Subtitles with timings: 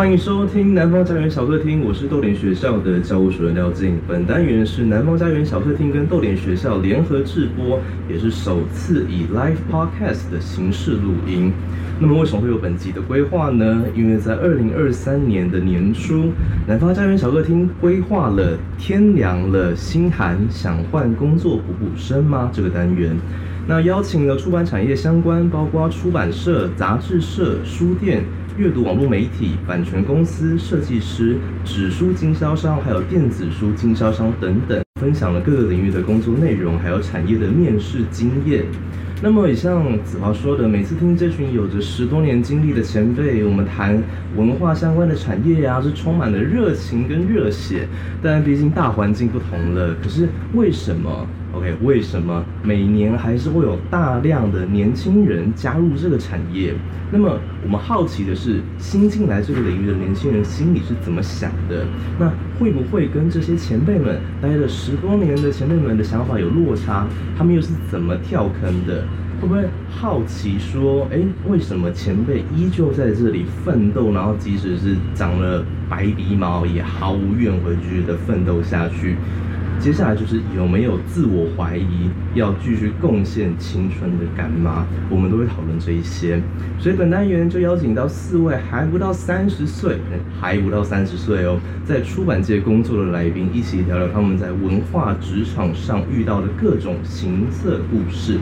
[0.00, 3.98] 欢迎收听南方家园小客厅，我是逗点学校的教务主任廖静。
[4.08, 7.78] 本单元是南方家园小客厅跟逗点学校联合制播，
[8.08, 11.52] 也是首次以 live podcast 的形式录音。
[12.00, 13.82] 那么为什么会有本集的规划呢？
[13.94, 16.30] 因为在二零二三年的年初，
[16.66, 23.14] 南方家园小客厅规划了“天凉了，心寒，想换工作补补身吗”这个单元。
[23.66, 28.24] 那邀请了出版产业相关，包括出版社、杂志社、书店、
[28.60, 38.66] 阅读网络媒体、版权公司、设计师、纸书经销商，还有电子书经销商等等，分享了各个领域的工作内容，还有产业的面试经验。
[39.22, 43.98] 那么，也像子华说的，每次听这群有着十多年经历的前辈，我们谈
[44.36, 47.88] 文化相关的产业呀、是充满了热情跟热血。
[48.22, 56.74] 但毕竟大环境不同了，可是为什么？OK，为什么每年还是会有大量的年轻人加入这个产业？
[57.12, 61.84] 那么我们好奇的是，新进来这个领域的年轻人心里是怎么想的？
[62.18, 67.06] 那会不会跟这些前辈们待了十多年的前辈们的想法有落差？
[67.36, 69.04] 他们又是怎么跳坑的？
[69.40, 79.16] 会不会好奇说，哎，为什么前辈依旧在这里奋斗，然后即使是长了白鼻毛，也毫无怨悔，继续的奋斗下去？
[79.80, 86.38] 接下来就是有没有自我怀疑，要继续贡献青春的干妈，我们都会讨论这一些。
[86.78, 89.96] 所以本单元就邀请到四位还不到三十岁，
[90.38, 98.38] 还不到三十岁哦，在出版界工作的来宾，一起聊聊他们在文化职场上遇到的各种形色故事。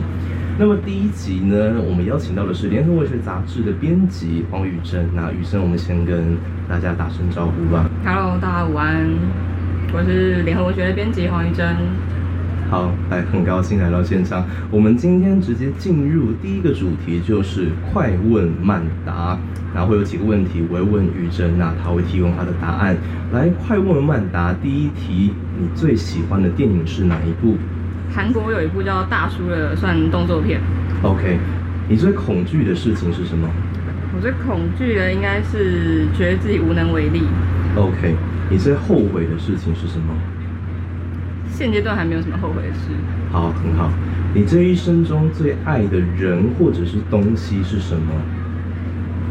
[0.59, 5.07] 那么第一集呢，我们邀请到的是联合文学杂志的编辑黄宇珍。
[5.15, 6.35] 那宇珍，我们先跟
[6.67, 7.89] 大家打声招呼吧。
[8.03, 9.48] Hello，大家午安。
[9.91, 11.65] 我是联合文学的编辑黄玉珍。
[12.69, 14.45] 好，来，很高兴来到现场。
[14.69, 19.35] 我们今天直接进入第一个主题，就是快问慢答。
[19.73, 22.95] 然后会有几个问题，我会问玉珍，那他会提供他的答案。
[23.33, 24.53] 来，快问慢答。
[24.53, 27.57] 第一题，你最喜欢的电影是哪一部？
[28.13, 30.61] 韩国有一部叫《大叔》的，算动作片。
[31.01, 31.39] OK，
[31.87, 33.49] 你最恐惧的事情是什么？
[34.15, 37.23] 我最恐惧的应该是觉得自己无能为力。
[37.79, 38.15] OK。
[38.49, 40.13] 你最后悔的事情是什么？
[41.51, 42.91] 现阶段还没有什么后悔的事。
[43.31, 43.91] 好，很好。
[44.33, 48.13] 你这一生中最爱的人或者是东西是什么？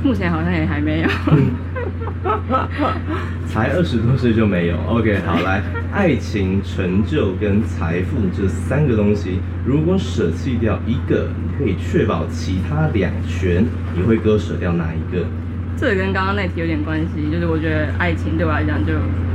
[0.04, 1.08] 目前好像也还没有。
[3.46, 13.64] 才二十多岁就没有？OK，好，来，爱情、成就跟财富这三个东西，如果舍弃掉一个，你可以确保其他两全，
[13.96, 15.24] 你会割舍掉哪一个？
[15.80, 18.94] 这个跟刚刚那题有点关系，就是我觉得爱情对我来讲就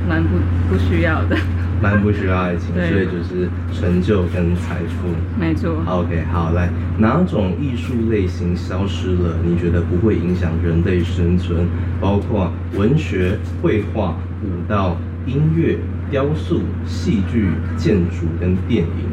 [0.09, 0.29] 蛮不
[0.69, 1.37] 不需要的，
[1.81, 5.07] 蛮不需要爱情， 所以就是成就跟财富。
[5.39, 5.81] 没错。
[5.87, 9.37] OK，好，来，哪种艺术类型消失了？
[9.45, 11.65] 你觉得不会影响人类生存？
[12.01, 15.77] 包括文学、绘画、舞蹈、音乐、
[16.11, 19.09] 雕塑、戏剧、建筑跟电影。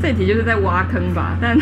[0.00, 1.58] 这题就是在挖坑吧，但。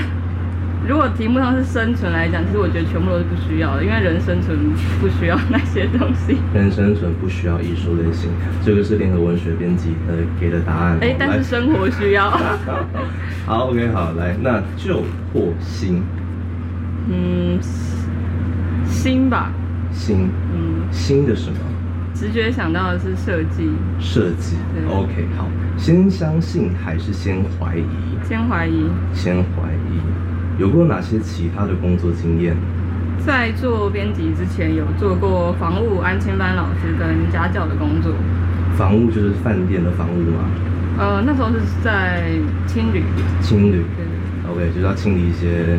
[0.91, 4.59] 如果题目上是生存来讲，其实我觉得全部都是不需要的，因为人生存
[5.01, 6.37] 不需要那些东西。
[6.53, 8.29] 人生存不需要艺术类型，
[8.65, 10.99] 这个是联合文学编辑呃给的答案。
[11.01, 12.29] 哎，但是生活需要。
[13.47, 16.03] 好，OK，好，来，那旧或新？
[17.09, 17.57] 嗯，
[18.85, 19.53] 新吧。
[19.93, 20.29] 新。
[20.53, 20.89] 嗯。
[20.91, 21.57] 新的什么？
[22.15, 23.71] 直觉想到的是设计。
[24.01, 24.57] 设计。
[24.89, 25.47] OK，好。
[25.77, 27.85] 先相信还是先怀疑？
[28.25, 28.91] 先怀疑。
[29.15, 29.80] 先怀疑。
[30.61, 32.55] 有过哪些其他的工作经验？
[33.25, 38.13] 在做编辑之前，有做过房务安亲班老师跟家教的工作。
[38.77, 40.45] 房务就是饭店的房务吗？
[40.99, 42.25] 呃，那时候是在
[42.67, 43.03] 青旅。
[43.41, 43.85] 青旅。
[43.97, 44.53] 对。
[44.53, 45.79] OK，就是要清理一些，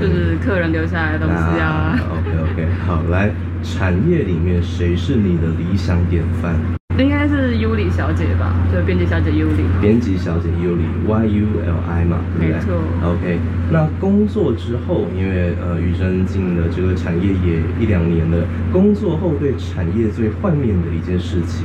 [0.00, 1.98] 就是客人留下来的东西啊。
[2.12, 3.32] OK OK，好，来，
[3.64, 6.54] 产业里面谁是你的理想典范？
[6.98, 9.64] 应该是尤里小姐吧，就编辑小姐尤里。
[9.80, 12.52] 编辑小姐尤里，Y U L I 嘛，对不对？
[12.52, 12.74] 没错。
[13.02, 13.38] OK，
[13.70, 21.64] 那工作之后，因为呃，宇生进了这个产业也一两年了，工作后对产业最幻灭的一件事情。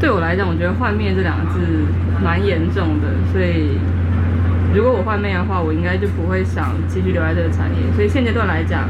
[0.00, 1.60] 对我来讲，我觉得幻灭这两个字
[2.22, 3.76] 蛮严重的，所以
[4.74, 7.92] 如果我幻灭的话，我应该就不会想继续留在这个产业。
[7.94, 8.88] 所以现阶段来讲，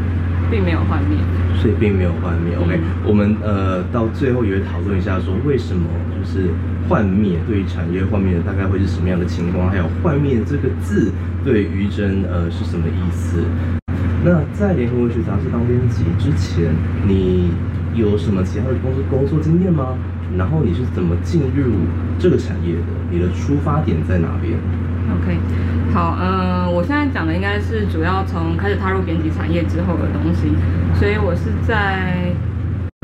[0.50, 1.18] 并没有幻灭，
[1.60, 2.56] 所以并没有幻灭。
[2.56, 6.48] OK，我们呃到最后也会讨论一下，说为什么就是
[6.88, 11.12] 幻灭对于产业幻灭大概会是什么样的情况，还有幻灭这个字
[11.44, 13.42] 对于真呃是什么意思？
[14.24, 16.72] 那在联合文学杂志当编辑之前，
[17.06, 17.50] 你
[17.94, 19.96] 有什么其他的工作工作经验吗？
[20.38, 21.72] 然后你是怎么进入
[22.18, 22.82] 这个产业的？
[23.10, 24.58] 你的出发点在哪边
[25.10, 25.38] ？OK，
[25.92, 30.52] 好，嗯、呃，我现在讲的应该是主要从开始踏入编辑产业之后的东西，
[30.94, 32.32] 所以我是在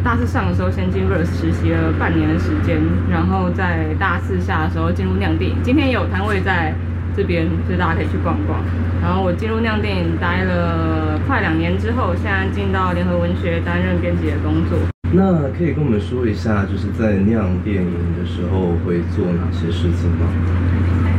[0.03, 2.79] 大四上的时候先进 Verse 实习了半年的时间，
[3.11, 5.57] 然后在大四下的时候进入酿电影。
[5.63, 6.75] 今天也有摊位在
[7.15, 8.61] 这边，所以大家可以去逛逛。
[9.03, 14.79] 然后我进入酿电影待了快两年之后，现在进到联合文学担任编辑的工作。
[15.13, 20.27] 那可以跟我们说一下，就是在酿电影的时候会做哪些事情吗？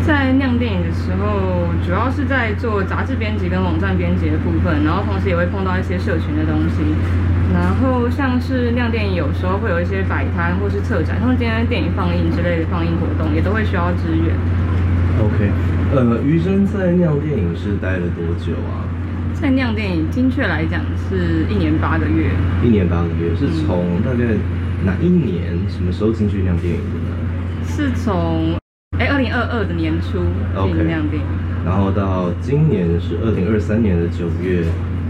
[0.06, 6.83] 在酿电影的时候，主要是在做杂志编辑跟网站编辑的部分，然后同时也会碰到一些社群的东西。
[7.53, 14.33] 然后像是酿电影，有时候会有一些摆摊或是策展，像是今天电影放映之类的放映活动，也都会需要支援。
[15.19, 15.51] OK，
[15.94, 18.88] 呃，余生在酿电影是待了多久啊？
[19.33, 22.31] 在酿电影，精确来讲是一年八个月。
[22.63, 24.24] 一年八个月，是从大概
[24.86, 27.12] 哪一年、嗯、什么时候进去酿电影的呢？
[27.68, 28.56] 是从
[28.97, 30.19] 哎二零二二的年初
[30.67, 31.65] 进酿电影，okay.
[31.65, 34.63] 然后到今年是二零二三年的九月，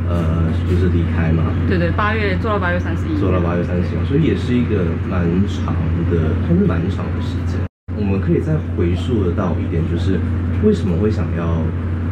[0.08, 1.44] 呃，就是离开嘛。
[1.68, 3.18] 对对，八月做到八月三十一。
[3.20, 5.74] 做到八月三十一，所以也是一个蛮长
[6.12, 7.60] 的，算是蛮长的时间。
[7.98, 10.20] 我们可以再回溯得到一点，就是
[10.64, 11.62] 为什么会想要？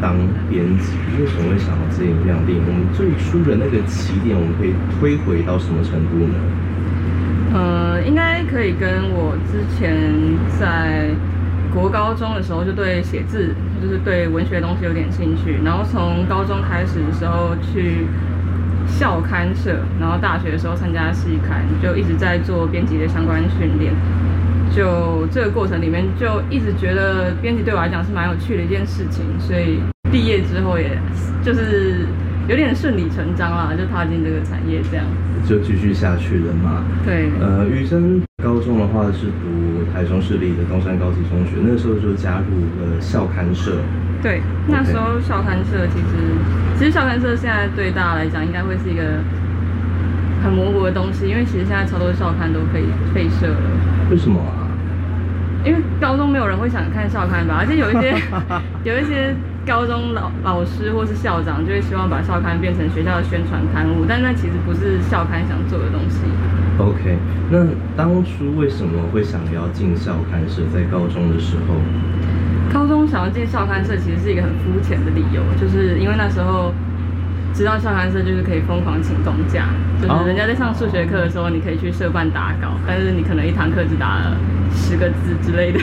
[0.01, 0.15] 当
[0.49, 2.63] 编辑为什么会想要自己酿电影？
[2.65, 6.35] 我们最初的那个起点，我们可以推回到什么程度呢？
[7.51, 9.99] 呃，应该可以跟我之前
[10.57, 11.11] 在
[11.73, 15.59] 国高中的时候就对写字，就是对文学东西有点兴趣。
[15.63, 18.07] 然后从高中开始的时候去
[18.87, 23.93] 校刊社，然后大学的时候参加系刊，就一直在做编辑的相关训练。
[24.75, 29.79] 就这个过程里面，就一直觉得编辑对我来讲是蛮有趣的一件事情，所以
[30.11, 30.97] 毕业之后，也
[31.43, 32.05] 就是
[32.49, 35.05] 有点顺理成章啦，就踏进这个产业，这样
[35.45, 36.83] 就继续下去了嘛。
[37.05, 42.49] 对，呃，于真高中的话是读台中市立的东山高级中学，那个时候就加入
[42.81, 43.77] 了校刊社。
[44.23, 46.15] 对，那时候校刊社其实，
[46.79, 49.21] 其实校刊社现在对大家来讲应该会是一个
[50.43, 53.61] 很模糊的东西，因为其实现在超多校刊都可以废社了。
[54.09, 54.65] 为什么啊？
[55.63, 58.15] 因为高中没有人会想看校刊吧，而且有一些
[58.83, 66.21] 有一些高中老老师或是校长就会希望把校刊变成学校的宣传刊物，但那其实不是校刊想做的东西。
[66.79, 67.17] OK，
[67.51, 67.65] 那
[67.95, 70.63] 当初为什么会想要进校刊社？
[70.73, 71.75] 在高中的时候，
[72.73, 76.73] 高中想要进校刊社其实是一个很肤浅的理由，就是因为那时候
[77.53, 79.67] 知道校刊社就是可以疯狂请公假，
[80.01, 84.37] 就是人家在上数学课的时候，你可以去社办打稿，但是你可能一堂课只打了。
[84.71, 85.79] 十个字之类的，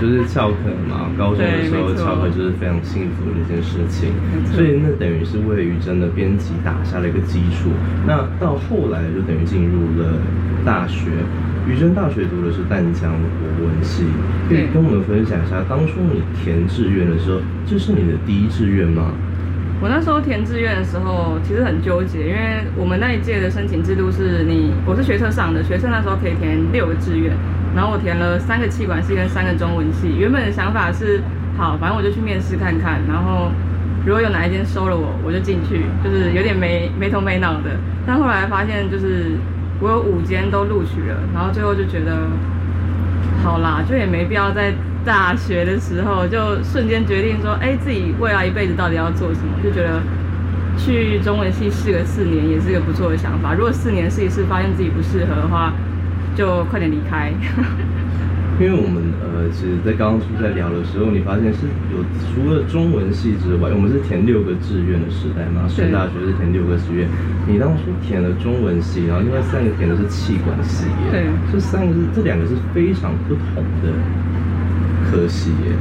[0.00, 0.56] 就是翘课
[0.88, 1.10] 嘛。
[1.18, 4.10] 高中的时候翘课就是非常幸福的一件事情，
[4.52, 7.70] 所以那等于是为于真的编辑打下了一个基础。
[8.06, 10.14] 那到后来就等于进入了
[10.64, 11.10] 大学，
[11.68, 14.04] 于真大学读的是淡江国文系，
[14.48, 19.12] 可以跟我们分享一下，当初你填志愿的时候，这是你的第一志愿吗？
[19.82, 27.32] 我那时候填志愿的时候，其实很纠结，因为我们那一届的申请制度是你，我是学测上的，学测那时候可以填六个志愿。
[27.74, 31.22] 然后我填了三个企管系跟三个中文系，原本的想法是，
[31.56, 33.50] 好，反正我就去面试看看，然后
[34.04, 37.70] 如果有哪一间收了我，我就进去，就是有点没没头没脑的。
[38.06, 39.36] 但后来发现，就是
[39.78, 42.26] 我有五间都录取了，然后最后就觉得，
[43.42, 44.72] 好啦，就也没必要在
[45.04, 50.00] 大学的时候就瞬间决定说，哎，自己未来一辈子到底要做什么，就觉得
[50.76, 53.54] 去中文系试个四年也是一个不错的想法。
[53.54, 55.72] 如果四年试一试，发现自己不适合的话，
[56.40, 57.30] 就快点离开，
[58.58, 62.00] 因为我们呃，其实，在刚刚出在聊的时候，你发现是有
[62.32, 67.06] 除了中文系之外，我们是填六个志愿的时代嘛，是大学是填六个志愿。
[67.46, 73.92] 你当初填了中文系，然后另外三个填的是气管系耶，对，这三个是这两个是非常不同的
[75.04, 75.76] 科系耶。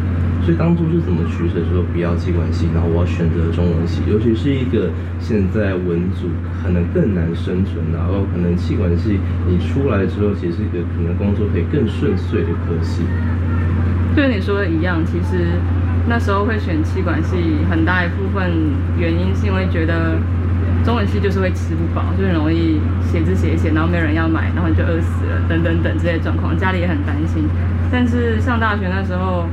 [0.49, 1.61] 所以当初是怎么取舍？
[1.69, 4.89] 说不要企管系，然后我要选择中文系，尤其是一个
[5.19, 6.25] 现在文组
[6.57, 13.05] 可能更难生存，然后可能气管系你出来之后，其实是一个可能工作可以更顺遂的科系。
[14.17, 15.61] 就跟你说的一样，其实
[16.09, 17.37] 那时候会选气管系，
[17.69, 18.49] 很大一部分
[18.97, 20.17] 原因是因为觉得
[20.83, 27.45] 中文系就是会吃不饱，就很容易写字写一写，然后没人要买，然后你就饿死了，等等等这些状况，家里也很担心。
[27.91, 29.45] 但是上大学那时候。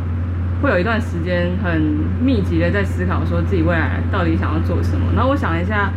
[0.67, 1.81] 会有一段时间很
[2.21, 5.07] 密集的在思考，说自己未来到底想要做什么。
[5.15, 5.93] 然后我想了一下，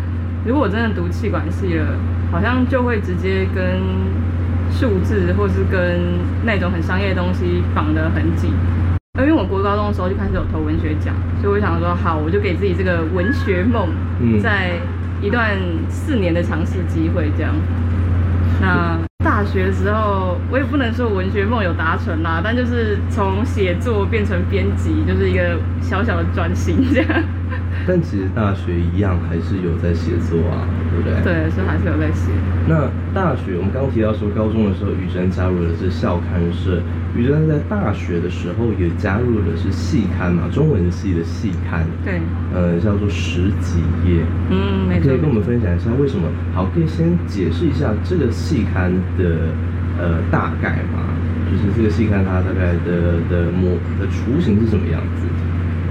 [0.46, 1.86] 如果我真的读气管系了，
[2.32, 3.82] 好像就会直接跟
[4.70, 6.00] 数字或是跟
[6.46, 8.54] 那种很商业的东西绑得很紧。
[9.18, 13.90] 因为我国高中的时候就开始有投文学奖，所以我想说，好，我就给自己这个文学梦，
[14.40, 14.74] 在
[15.20, 15.58] 一段
[15.90, 17.56] 四年的尝试机会，这样。
[18.62, 19.09] 那。
[19.22, 27.24] 大学时候，我也不能说文学梦有达成啦，但就是从写作变成编辑，就是一个小小的转型这样。
[27.90, 30.62] 但其实大学一样还是有在写作啊，
[30.94, 31.18] 对不对？
[31.26, 32.30] 对，是还是有在写。
[32.70, 36.84] 那大学，我们刚刚提到说，高中的时候，雨珍加入的是校刊社。
[37.18, 41.82] 雨珍在大学的时候也加入的是系刊嘛，中文系的系刊。
[42.06, 42.22] 对。
[42.54, 44.22] 呃，叫做十几页。
[44.52, 45.10] 嗯，没错。
[45.10, 46.30] 可以跟我们分享一下为什么？
[46.54, 49.50] 好，可以先解释一下这个系刊的
[49.98, 51.10] 呃大概嘛，
[51.50, 55.26] 就是这个系刊它大概的的模的雏形是什么样子？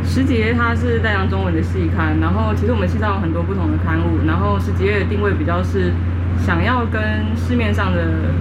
[0.09, 5.93] 十几页它是代扬中文的系刊，然后其实我们系上有很多不同的刊物，然后十几页的定位比较是。
[6.47, 7.03] 想要跟
[7.35, 7.99] 市面上的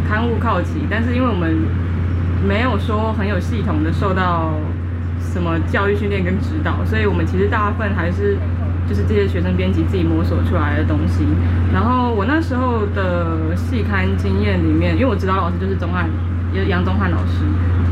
[0.08, 1.58] 刊物靠齐，但是因为我们
[2.48, 4.54] 没有说很有系统的受到
[5.20, 8.38] 什么教育训练跟指导，所以我们其实大部分还是
[8.88, 11.26] 就是这些学生编辑自己摸索出来的东西。
[11.74, 16.08] 然后我那时候的系刊经验里面，因为我指导老师就是钟汉，
[16.70, 17.44] 杨宗翰老师。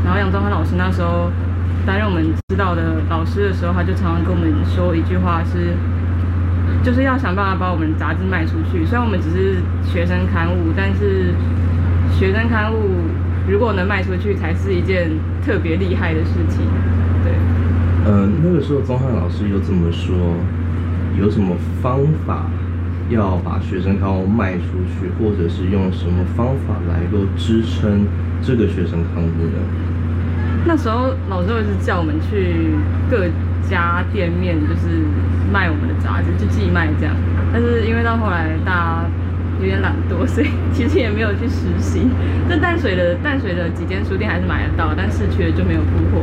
[0.04, 1.32] 然后杨宗翰老师那时候
[1.86, 5.72] 担任我们指导的老师的时候，他就常常跟我们说一句话是。
[6.82, 8.84] 就是要想办法把我们杂志卖出去。
[8.84, 11.34] 虽然我们只是学生刊物，但是
[12.12, 13.06] 学生刊物
[13.48, 15.10] 如果能卖出去，才是一件
[15.44, 16.62] 特别厉害的事情。
[17.24, 17.32] 对。
[18.04, 20.14] 呃，那个时候宗翰老师有怎么说？
[21.18, 22.46] 有什么方法
[23.08, 28.06] 要把学生刊物卖出去，或者是用什么方法来够支撑
[28.42, 29.58] 这个学生刊物呢？
[30.66, 32.74] 那时候老师会是叫我们去
[33.08, 33.26] 各
[33.68, 35.06] 家店面，就是
[35.52, 37.14] 卖我们的杂志，就寄卖这样。
[37.52, 39.04] 但是因为到后来大家
[39.60, 42.08] 有点懒惰，所以其实也没有去实习。
[42.48, 46.20] 这淡水的淡水的几间书店还是买得到，但市区的就没有铺货。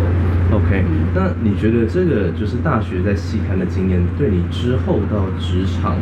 [0.52, 5.96] OK，嗯，那你觉得这个就是大学在细看的经验，对你之后到职场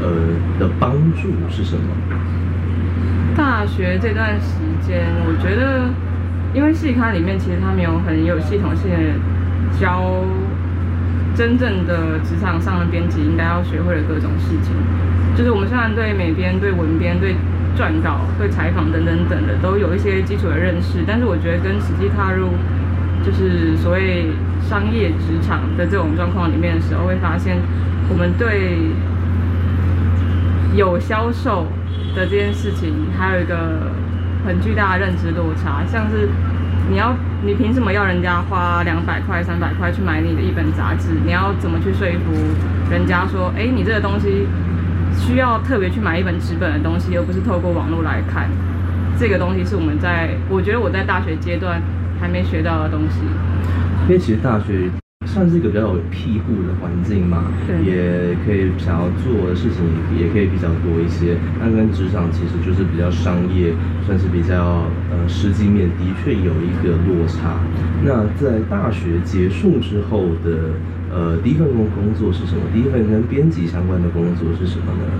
[0.00, 0.10] 呃
[0.58, 1.94] 的帮助是什么？
[3.36, 5.88] 大学这段时间，我觉得
[6.54, 8.96] 因为戏刊里面其实它没有很有系统性的
[9.78, 10.24] 教。
[11.36, 14.72] 真正的职场上的编辑应该要学会的各种事情，
[15.36, 17.34] 就是我们虽然对美编、对文编、对
[17.76, 22.50] 撰稿、对采访等等等的都有一些基础的认识，但是我觉得跟实际踏入
[23.24, 24.26] 就是所谓
[24.62, 27.56] 商业职场的这种状况里面的时候，会发现
[28.08, 28.78] 我们对
[30.76, 31.66] 有销售
[32.14, 33.90] 的这件事情还有一个
[34.44, 36.28] 很巨大的认知落差，像是。
[36.86, 41.14] 你要，你凭什么要人家花两百块、三百块去买你的一本杂志？
[41.24, 42.32] 你要怎么去说服
[42.90, 44.46] 人家说，哎，你这个东西
[45.18, 48.50] 需要特别去买一本纸本的东西，而不是透过网络来看？
[49.18, 51.80] 这个东西是我们在，我觉得我在大学阶段
[52.20, 53.20] 还没学到的东西。
[54.06, 55.03] 因为其实大学。
[55.34, 59.82] 算是一个比较有庇护的环境嘛，对也可以想要做的事情
[60.16, 61.34] 也可以比较多一些。
[61.58, 63.74] 那跟职场其实就是比较商业，
[64.06, 67.58] 算是比较呃实际面的确有一个落差。
[68.04, 70.78] 那在大学结束之后的
[71.10, 72.62] 呃第一份工工作是什么？
[72.72, 75.10] 第一份跟编辑相关的工作是什么呢？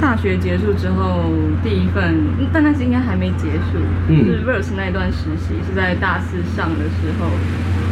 [0.00, 1.30] 大学结束之后
[1.62, 2.14] 第一份，
[2.52, 7.26] 但那是应该还没结束，嗯、就是 Verse 那段实习是在大四上的时候。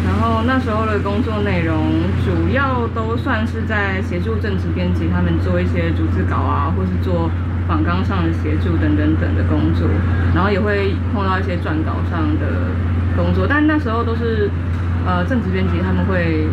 [0.04, 1.78] 然后那时候的工作内容
[2.24, 7.30] 主要都算是在协助正职编辑他们做一些逐字稿啊，或是做
[7.68, 9.86] 访纲上的协助等等等的工作，
[10.34, 12.66] 然后也会碰到一些撰稿上的
[13.16, 14.50] 工作，但那时候都是
[15.06, 16.48] 呃正职编辑他们会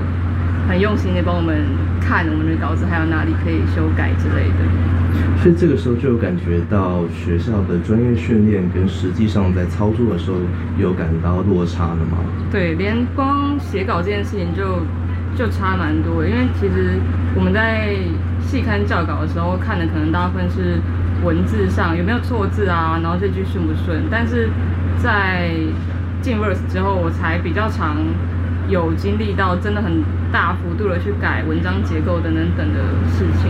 [0.69, 1.65] 很用心的帮我们
[1.99, 5.08] 看我们的稿子还有哪里可以修改之类的。
[5.41, 10.37] 所以这个时候就有感觉到学校的专业训练跟实际上在操作的时候
[10.77, 12.17] 有感到落差了吗？
[12.51, 14.81] 对，连光写稿这件事情就
[15.37, 16.25] 就差蛮多。
[16.25, 16.99] 因为其实
[17.35, 17.95] 我们在
[18.41, 20.81] 细看教稿的时候看的可能大部分是
[21.23, 24.03] 文字上有没有错字啊，然后这句顺不顺。
[24.11, 24.49] 但是
[25.01, 25.51] 在
[26.21, 27.95] 进 Verse 之后，我才比较常
[28.67, 30.03] 有经历到真的很
[30.33, 33.49] 大幅度的去改文章结构等等等的事情。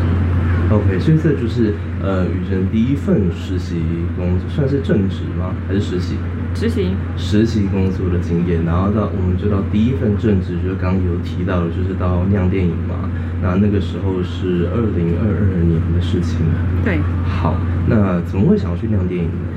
[0.71, 3.81] OK，所以这就是呃，雨辰第一份实习
[4.15, 5.49] 工作，算是正职吗？
[5.67, 6.15] 还是实习？
[6.53, 6.93] 实习。
[7.17, 13.09] 实习工作的经验，然后到我们就到第一份正职，就是刚刚有提到的，就是到酿电影嘛。
[13.41, 16.45] 那那个时候是二零二二年的事情。
[16.85, 16.99] 对。
[17.25, 17.55] 好，
[17.87, 19.49] 那怎么会想要去酿电影呢？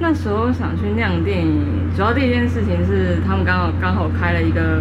[0.00, 1.60] 那时候想去酿电影，
[1.94, 4.80] 主要第一件事情是他们刚好刚好开了一个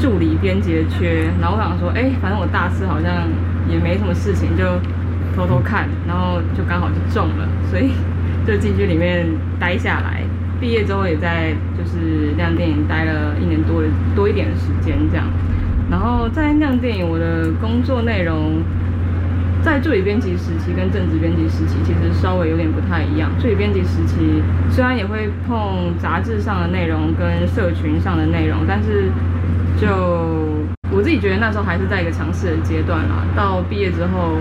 [0.00, 3.22] 助理编辑的缺，然后我想说，哎，反正我大四好像。
[3.68, 4.64] 也没什么事情，就
[5.36, 7.92] 偷偷看，然后就刚好就中了，所以
[8.46, 9.26] 就进去里面
[9.60, 10.22] 待下来。
[10.60, 13.82] 毕业之后也在就是亮电影待了一年多
[14.16, 15.26] 多一点的时间这样。
[15.90, 18.60] 然后在亮电影，我的工作内容
[19.62, 23.30] 在助理编辑时期跟正职编辑时期其实稍微有点不太一样。
[23.38, 29.10] 助理编辑时期虽然也会碰杂志上的内容跟社群上的内容，但是
[29.80, 30.77] 就。
[30.90, 33.24] 我自己觉得那时候还是在一个尝试的阶段啦。
[33.36, 34.38] 到毕业之后，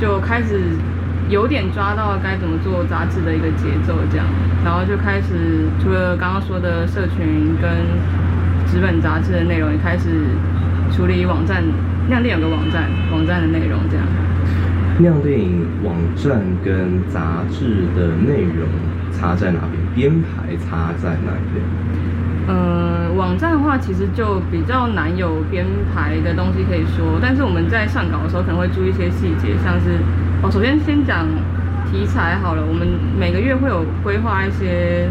[0.00, 0.60] 就开始
[1.28, 4.26] 有点抓到该怎么做杂志的一个节奏，这样，
[4.64, 7.70] 然后就开始除了刚刚说的社群跟
[8.66, 10.08] 纸本杂志的内容，也开始
[10.90, 11.62] 处理网站，
[12.08, 14.06] 亮电影有个网站，网站的内容这样。
[14.98, 18.68] 亮电影网站跟杂志的内容
[19.12, 19.82] 差在哪边？
[19.94, 21.64] 编排差在哪边？
[22.48, 22.91] 呃，
[23.22, 25.64] 网站的话，其实就比较难有编
[25.94, 30.02] 排的东西可以说，但是我们在上稿的时候可能会注意一些细节，像是
[30.42, 31.24] 哦，首先先讲
[31.88, 32.82] 题材好了，我们
[33.16, 35.08] 每个月会有规划一些，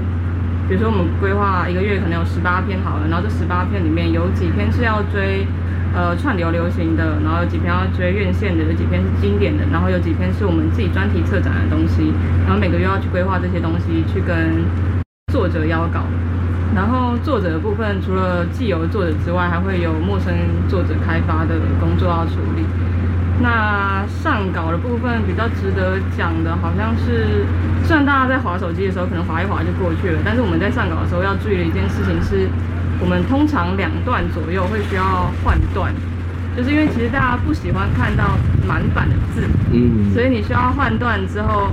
[0.68, 5.48] 比如说我们规划一个月可能有十八篇好了，然后这十八篇里面有几篇是要追
[5.96, 12.12] 呃串流流行的，然后有几篇要追院线的，有几篇是经典的，然后有几篇是我们自己专题策展的东西，
[12.44, 14.68] 然后每个月要去规划这些东西，去跟
[15.32, 16.04] 作者邀稿。
[16.74, 20.34] 然后作者的部分，除了既有作者之外，还会有陌生
[20.70, 22.64] 作者开发的工作要处理。
[23.42, 27.46] 那上稿的部分比较值得讲的，好像是
[27.84, 32.48] 虽然大家在划手机的时候可能划一划就过去了，但是我们在上稿的时候要注意的一件事情是，
[33.00, 35.92] 我们通常两段左右会需要换段，
[36.56, 41.72] 就是因为其实大家不喜欢看到满版的字，嗯，所以你需要换段之后。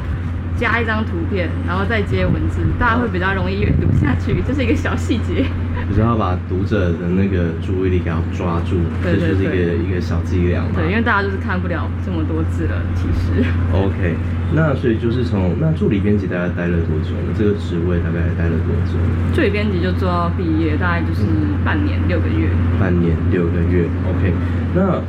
[0.58, 4.42] 加一张图片，然后再接文字，大家会比较容易阅读下去。
[4.46, 5.46] 这是一个小细节，
[5.88, 10.70] 就是要把读者的那个注意力给他抓住，对对对，这就是一个一个小伎俩嘛。
[10.74, 13.46] 对，因为大家就是看不了这么多字了，其实。
[13.72, 14.16] OK，
[14.52, 17.30] 那所以就是从那助理编辑大概待了多久呢？
[17.38, 18.98] 这个职位大概待了多久？
[19.32, 21.22] 助理编辑就做到毕业，大概就是
[21.64, 22.48] 半年六个月。
[22.80, 24.34] 半年六个月，OK，
[24.74, 25.00] 那。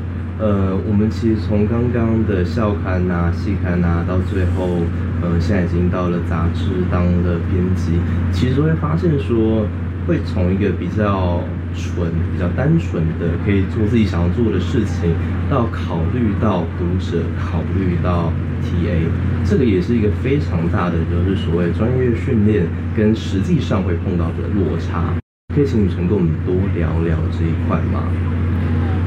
[0.41, 4.79] 呃，我们其实从刚刚的校刊呐、啊、系刊呐、啊，到最后，
[5.21, 7.99] 呃，现在已经到了杂志当了编辑，
[8.31, 9.65] 其实会发现说，
[10.07, 11.43] 会从一个比较
[11.75, 15.13] 纯、比较单纯的可以做自己想要做的事情，
[15.49, 18.31] 到考虑到读者，考虑到
[18.63, 19.03] TA，
[19.45, 25.13] 这个也是一个非常大的，就是所谓专业训练跟实际上会碰到的落差。
[25.53, 28.03] 可以请雨辰跟我们多聊聊这一块吗？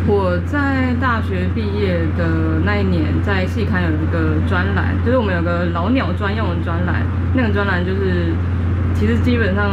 [0.05, 7.07] 我在大学毕业的那一年，在细刊有一个专栏，就是我们有个老鸟专用的专栏。
[7.35, 8.35] 那个专栏就是，
[8.95, 9.71] 其实基本上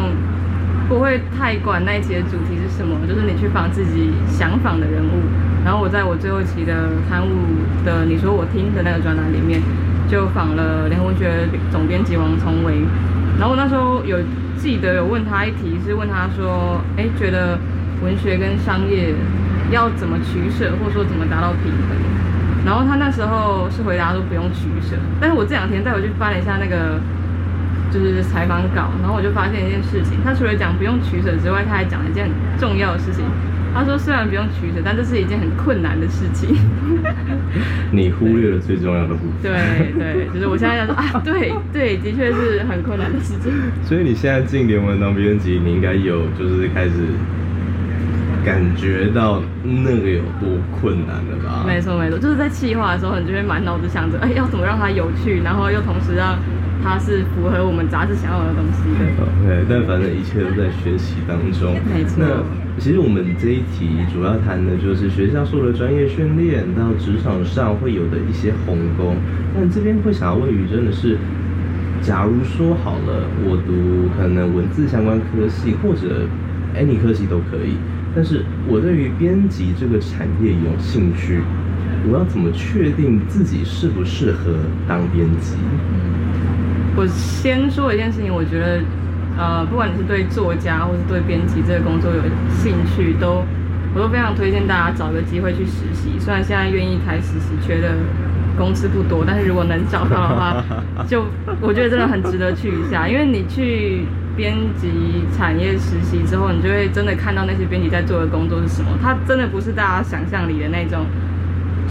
[0.88, 5.26] 不会太管那一期的主题是什么，就是你去访自己想访的人物。
[5.66, 6.74] 然后我在我最后期的
[7.10, 7.32] 刊物
[7.84, 9.60] 的你说我听的那个专栏里面，
[10.08, 12.86] 就访了联合文学总编辑王崇维。
[13.40, 14.20] 然后我那时候有
[14.58, 17.58] 记得有问他一题，是问他说，哎，觉得
[18.04, 19.16] 文学跟商业。
[19.72, 21.98] 要怎么取舍，或者说怎么达到平衡？
[22.66, 27.00] 然后他那时候是回答说不用取舍，但是我这两天带回去翻了一下那个
[27.90, 33.24] 就是采访稿，然后我就发现一件事情，他除了讲不用取舍之外，他还讲了一件很重要的事情。
[33.74, 36.58] 他说虽然不用取舍，但这是一件很困难的事情。
[37.94, 39.42] 你忽略了最重要的部分。
[39.54, 43.54] 对对，就是我现在在说啊，对对，的确是很困难的事情。
[43.84, 46.92] 所以你现在进联盟当编辑，你应该有就是开始。
[48.50, 50.50] 感觉到那个有多
[50.82, 51.64] 困难了吧？
[51.68, 56.36] 没错没错，就是在企划的时候，你就会满脑子想着，哎，要怎么让它有趣，然后又同时让
[56.82, 59.06] 它是符合我们杂志想要的东西的。
[59.46, 61.78] 对，但反正一切都在学习当中。
[61.94, 62.18] 没错。
[62.18, 62.26] 那
[62.82, 69.14] 其实我们这一题主要谈的就是学校受的专业训练到职场上会有的一些鸿沟。
[69.54, 71.18] 但这边会想要问雨真的是，
[72.02, 76.26] 假如说好了，我读可能文字相关科系或者
[76.74, 77.78] any 科系都可以。
[78.20, 81.40] 但是我对于编辑这个产业有兴趣，
[82.06, 85.56] 我要怎么确定自己适不适合当编辑？
[86.98, 88.82] 我先说一件事情，我觉得，
[89.38, 92.22] 呃，不管你是对作家或是对编辑这个工作有
[92.62, 93.42] 兴趣，都
[93.96, 96.20] 我都非常推荐大家找个机会去实习。
[96.20, 97.96] 虽然现在愿意开实习缺的
[98.58, 100.62] 公司不多，但是如果能找到的话，
[101.08, 101.24] 就
[101.62, 104.04] 我觉得真的很值得去一下，因为你去。
[104.40, 104.88] 编辑
[105.36, 108.92] 产业实习之后，你就会真的看到那些编辑在做的工作是什么。
[109.04, 111.06] 他真的不是大家想象里的那种，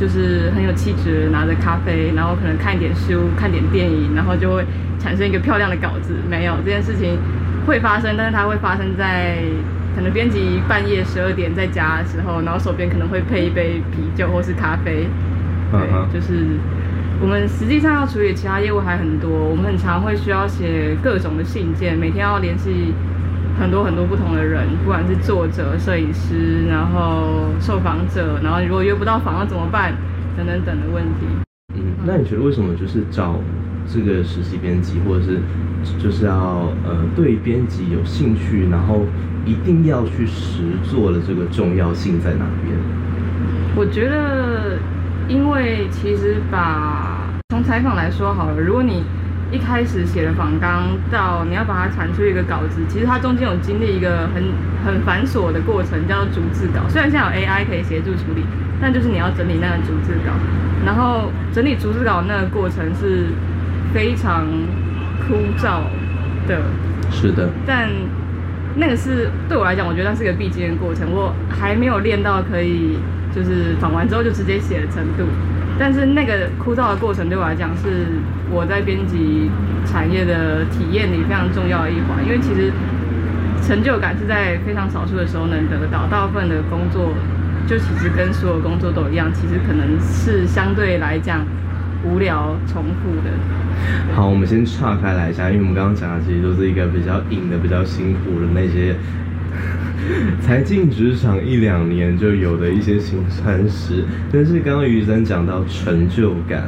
[0.01, 4.65] 就是很有气质，拿着咖啡，然后可能看一点书、看点电影，然后就会
[4.99, 6.15] 产生一个漂亮的稿子。
[6.27, 7.19] 没有，这件事情
[7.67, 9.37] 会发生，但是它会发生在
[9.95, 15.07] 可能编辑半夜十二点在家的时候，然后手边可能会配一杯啤酒或是咖啡。
[15.71, 15.81] 对，
[16.15, 16.57] 就是。
[17.21, 22.95] 我们实际上要处理其他业务还很多，我们很常会需要写各种的信件，每天要联系
[23.59, 29.95] 很多很多不同的人，不管是作者、摄影师，然后受访者，然后如果约不到访要怎么办，
[30.37, 31.27] 等等等的问题。
[31.75, 33.35] 嗯，那你觉得为什么就是找
[33.93, 35.41] 这个实习编辑，或者是
[35.99, 39.05] 就是要呃对编辑有兴趣，然后
[39.45, 42.77] 一定要去实做的这个重要性在哪边？
[43.75, 44.79] 我觉得。
[45.29, 47.19] 因为其实把
[47.51, 49.05] 从采访来说好了，如果你
[49.53, 54.43] 一开始写了访纲到你要把它产出一个稿子，其实它中间有经历一个很
[54.85, 56.81] 很繁琐的过程，叫做逐字稿。
[56.89, 58.43] 虽然现在有 AI 可以协助处理，
[58.81, 60.33] 但就是你要整理那个逐字稿，
[60.85, 63.27] 然后整理逐字稿那个过程是
[63.93, 64.47] 非常
[65.27, 65.81] 枯燥
[66.47, 66.63] 的。
[67.11, 67.51] 是的。
[67.67, 67.89] 但
[68.77, 71.11] 那个是对我来讲，我觉得那是个必经的过程。
[71.11, 72.99] 我还没有练到可以
[73.39, 75.23] 就是访完之后就直接写的程度。
[75.79, 78.19] 但是那个枯燥的过程对我来讲，是
[78.51, 79.49] 我在编辑
[79.87, 82.19] 产业的体验里非常重要的一环。
[82.27, 82.73] 因为其实
[83.63, 87.15] 成就感是在非常少数的时候能得到，大部分的工作
[87.69, 91.47] 就其实跟所有工作都一样，其实可能是相对来讲
[92.03, 93.31] 无聊重复的。
[94.17, 98.97] 好，我们先岔开来一下，因为我们刚刚讲的其实都是一个比较硬的、比较辛苦的那些。
[100.41, 106.65] 才进职场一两年就有的一些辛酸史，但是刚刚于生讲到成就感，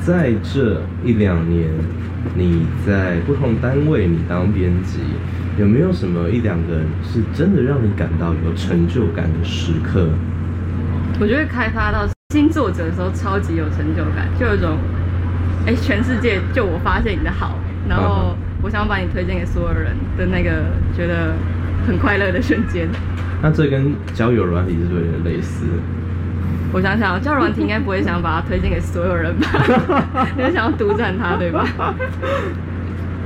[0.00, 1.68] 在这一两年，
[2.34, 5.00] 你在不同单位你当编辑，
[5.58, 10.08] 有没有什么一两个人是真的让你感到有成就感的时刻？
[11.20, 14.78] 我觉得开发到新作者的时候超级有成就感，就有一种，
[15.66, 20.64] 哎，全世界就我发现你的好，然后我想把你推荐给所有人的那个
[20.96, 21.34] 觉得。
[21.86, 22.88] 很快乐的瞬间。
[23.42, 25.64] 那这跟交友软体是不是有点类似？
[26.72, 30.26] 我想想，交友软体应该不会想把它推荐给所有人吧？
[30.36, 31.64] 你会想要独占它，对吧？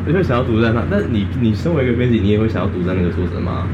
[0.07, 0.83] 你会想要独占它？
[0.91, 3.67] 那你你身为一个编辑，你也会想要独占那个作者吗？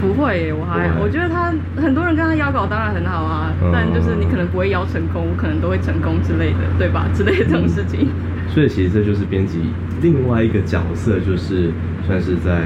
[0.00, 7.06] 不会耶，我还我觉得他很多人跟他邀稿当然很好啊，嗯、但就是你可能不会邀成功，我可能都会成功之类的，对吧？
[7.14, 8.00] 之类的这种事情。
[8.02, 9.60] 嗯、所以其实这就是编辑
[10.02, 11.70] 另外一个角色，就是
[12.06, 12.62] 算是在。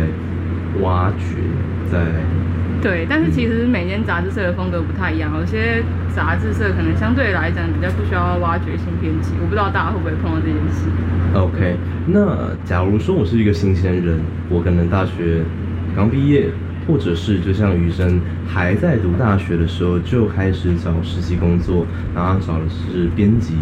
[0.81, 1.37] 挖掘
[1.91, 1.99] 在
[2.81, 10.91] 对，但是其实每间杂志社的风格不太一样，有些杂志社可能相对来讲比较不需要挖掘新编辑，我不知道大家会不会碰到这件事。
[11.33, 11.77] OK，
[12.09, 15.43] 那假如说我是一个新鲜人，我可能大学
[15.95, 16.49] 刚毕业，
[16.89, 23.55] 或者是就像余生还在读大学的时候就开始找实习工作，然后找的是编辑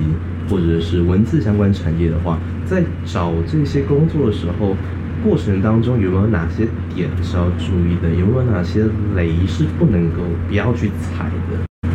[0.48, 4.74] 或者是文字相关产业的话，在找这些工作的时候。
[5.22, 8.08] 过程当中有没有哪些点是要注意的？
[8.08, 8.80] 有没有哪些
[9.14, 11.88] 雷是不能够不要去踩的？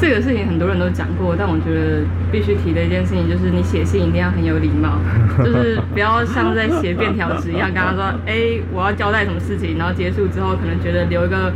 [0.00, 4.98] 这个事情很多人都讲过，但我觉得必须提的一件事情就是，你写信一定要很有礼貌，
[5.44, 11.52] 就是不要像在写便条纸一样，跟他说： “哎，我要交代什么事情。”然后结束之后，可能觉得留一个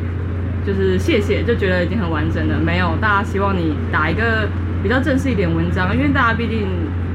[0.66, 2.58] 就是谢谢，就觉得已经很完整了。
[2.58, 4.48] 没有，大家希望你打一个
[4.82, 6.66] 比较正式一点文章，因为大家毕竟。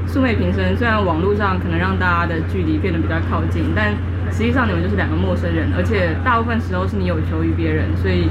[0.06, 3.94] 素昧平生，虽然网络上可能让大家的距离变得比较靠近，但
[4.30, 8.28] 实际上你们就是两个陌生人，而且大部分时候是你有求于别人，所以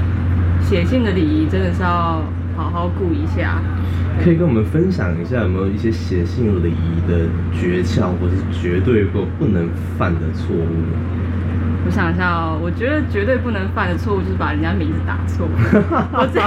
[0.62, 2.22] 写信的礼仪真的是要
[2.56, 3.60] 好好顾一下。
[4.22, 10.66] 可以跟我们分享一下有没有一些写信礼仪的诀窍，或是绝对不不能犯的错误？
[11.84, 15.48] 我想一下哦，我觉得绝对不能犯的错误就是把人家名字打错。
[16.14, 16.38] 我之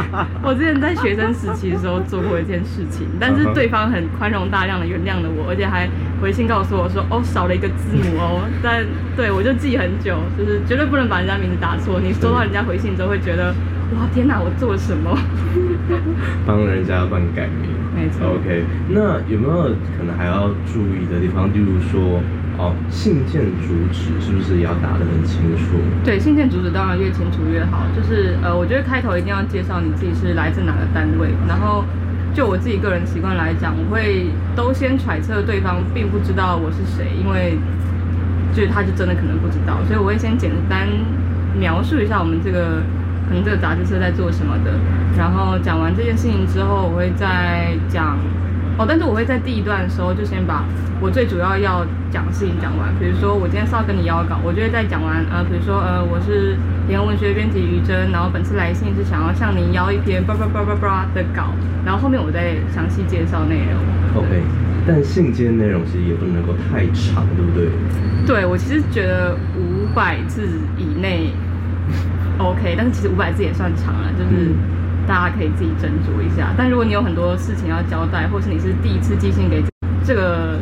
[0.41, 5.89] 我之前在学生时期的时候做过一件事情， 但是对方很宽容大量的原谅了我，而且还
[6.21, 8.47] 回信告诉我说，哦，少了一个字母哦。
[8.63, 8.85] 但
[9.17, 11.99] 对我就记很久，就是绝对不能把人家名字打错。
[11.99, 13.53] 你收到人家回信之后会觉得，
[13.99, 15.11] 哇，天哪，我做了什么？
[16.47, 17.75] 帮人家乱改名。
[17.93, 18.27] 没错。
[18.39, 21.51] OK，那有没有可能还要注意的地方？
[21.51, 22.23] 例如说。
[22.57, 25.77] 哦，信件主旨是不是也要打得很清楚？
[26.03, 27.83] 对，信件主旨当然越清楚越好。
[27.95, 31.29] 就是呃，我觉得开头一定要介绍你自己是来自哪个单位。
[31.47, 31.83] 然后，
[32.33, 37.59] 就我自己个人习惯来讲，我会都先揣测对方并不知道我是谁，因为
[38.53, 40.87] 就是他就真的可能不知道，所以我会先简单
[41.59, 42.81] 描述一下我们这个
[43.27, 44.71] 可能这个杂志社在做什么的。
[45.17, 48.17] 然后讲完这件事情之后，我会再讲。
[48.77, 50.65] 哦，但是我会在第一段的时候就先把
[50.99, 52.93] 我最主要要讲的事情讲完。
[52.99, 56.57] 比如说，我今天是要跟你邀稿，我就会在讲完呃，比如说呃，我是
[56.87, 63.79] 联合文学编辑于真，然后本次来信是想要向您邀一篇叭叭叭叭叭的稿，然后后面我再详细介绍内容。
[64.19, 64.43] OK，
[64.85, 67.71] 但信件内容其实也不能够太长，对不对？
[68.27, 70.41] 对，我其实觉得五百字
[70.77, 71.31] 以内
[72.39, 74.51] OK，但是其实五百字也算长了，就是。
[74.51, 74.55] 嗯
[75.07, 79.63] 大家可以自己斟酌一下，但如果你有很多事情要交代，或是你是第一次寄信给
[80.03, 80.59] 这个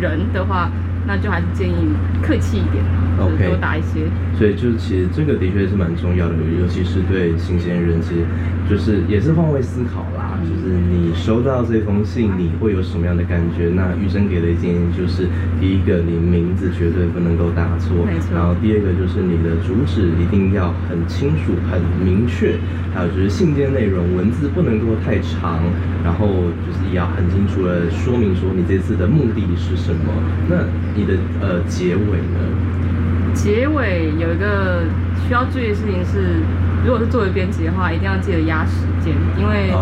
[0.00, 0.70] 人的话，
[1.06, 1.74] 那就还是建议
[2.22, 2.82] 客气一点
[3.18, 4.06] ，OK，多打一些。
[4.38, 8.24] 所以就是其实这个的确是蛮重要的，尤其是对新鲜人，其实
[8.70, 10.13] 就是也是换位思考啦。
[10.44, 13.70] 就是你收到这封信，你会有什么样的感觉？
[13.74, 15.26] 那玉珍给的建议就是，
[15.60, 18.34] 第一个，你名字绝对不能够打错，没错。
[18.34, 22.56] 然后第二个就是你的主旨一定要很清楚、很明确，
[22.94, 25.60] 还有就是信件内容文字不能够太长，
[26.04, 26.28] 然后
[26.66, 30.12] 就是也要很清楚的说明说你这次的目的是什么。
[30.48, 32.38] 那你的呃结尾呢？
[33.32, 34.84] 结尾有一个
[35.26, 36.44] 需要注意的事情是。
[36.84, 39.72] 如果是作为编辑的话，一定要记得压时间，因为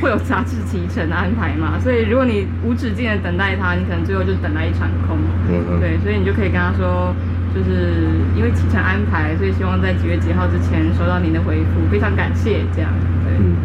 [0.00, 1.78] 会有杂志提成的安排嘛。
[1.80, 5.18] 所以如果你无止境的等待他，你可能最后就等待一场空。
[5.50, 7.12] 嗯、对，所以你就可以跟他说，
[7.52, 12.62] 就是因为期程安排，所以希望在几月几号之前收到您的回复，非常感谢。
[12.72, 12.88] 这样，
[13.26, 13.34] 对。
[13.34, 13.56] 嗯，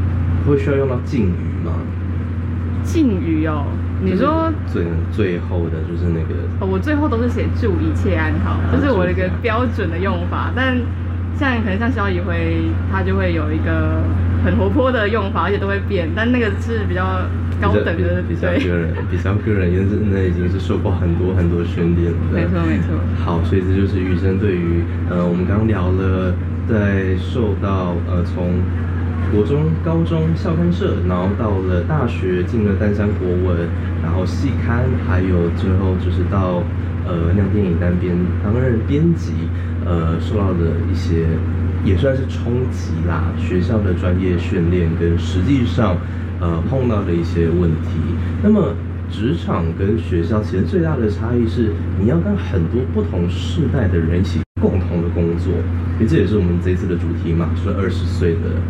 [0.47, 1.73] 会需要用到敬语吗？
[2.83, 3.65] 敬语哦，
[4.01, 6.33] 你说最最后的就是那个。
[6.59, 10.75] 哦，我最后都是写祝一切安好，这是我的一个标准的用法，但。
[11.39, 14.03] 像可能像萧以辉，他就会有一个
[14.43, 17.01] 很活泼的用法，而且都会变，但那个是比较
[17.61, 22.17] 高等的，比较，个人，比较个人，因为那已经是受过很多很多训练了。
[22.33, 22.99] 没错没错。
[23.23, 26.35] 好，所以这就是玉珍对于呃，我们刚刚聊了，
[26.67, 28.59] 在受到呃从
[29.31, 33.69] 国中、高中校刊社，然后到了大学进了淡江国文，
[34.03, 36.63] 然后系刊，还有最后就是到
[37.09, 39.33] 呃酿电影单边担任编辑。
[39.85, 41.25] 呃，受到的一些
[41.83, 45.97] 也算是冲击啦，学校的专业训练跟实际上
[46.39, 47.97] 呃碰到的一些问题。
[48.43, 48.75] 那么
[49.09, 55.51] 职场跟学校其实最大的差异是，你要跟很多不同世代的人一起共同的工作，
[55.97, 58.61] 因为这也是我们这一次的主题嘛，是二十岁的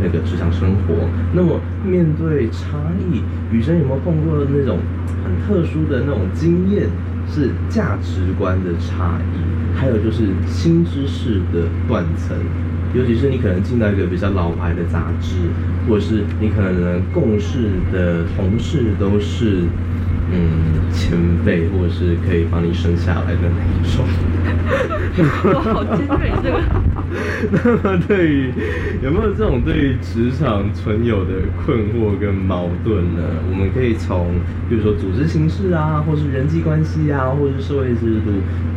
[0.00, 0.94] 那个职场生活。
[1.32, 4.78] 那么面对差异，雨生有没有碰过那种
[5.24, 6.86] 很特殊的那种经验？
[7.30, 12.36] 是价值观的差异，还有就是新知识的断层，
[12.94, 15.36] 尤其是你可能进到一个比较老牌的杂志，
[15.88, 19.64] 或者是你可能共事的同事都是。
[20.34, 24.04] 嗯，前辈或者是可以帮你生下来的那一种。
[25.44, 26.56] 我好尖锐这个。
[27.52, 28.50] 那么对于
[29.02, 33.20] 有没有这种对于职场存有的困惑跟矛盾呢？
[33.50, 34.32] 我们可以从
[34.70, 38.32] 比如说组织形式啊，或是人际关系啊，或是社会制度，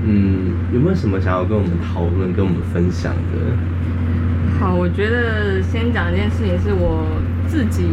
[0.06, 4.60] 嗯，有没有什么想要跟我们讨论、跟我们分享的？
[4.60, 7.08] 好，我觉得先讲一件事情，是我
[7.48, 7.86] 自己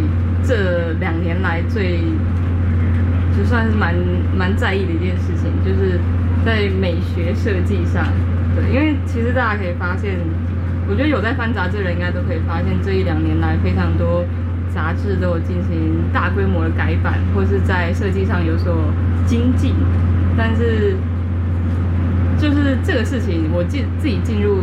[0.43, 2.01] 这两年来最。
[3.37, 3.95] 就算是蛮
[4.37, 5.99] 蛮在意的一件事情，就是
[6.45, 8.07] 在美学设计上，
[8.55, 10.17] 对，因为其实大家可以发现，
[10.89, 14.25] 我觉得有在翻杂志的人应该都可以发现，这一两年来非常多
[14.75, 18.77] 杂志都有进行大规模的改版，或是在设计上有所
[19.27, 19.75] 精进。
[20.37, 20.97] 但是，
[22.39, 24.59] 就是这个事情，我进自己进入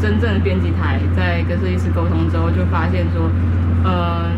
[0.00, 3.30] 真正的编辑台，在跟设计师沟通之后，就发现说，
[3.84, 4.32] 嗯、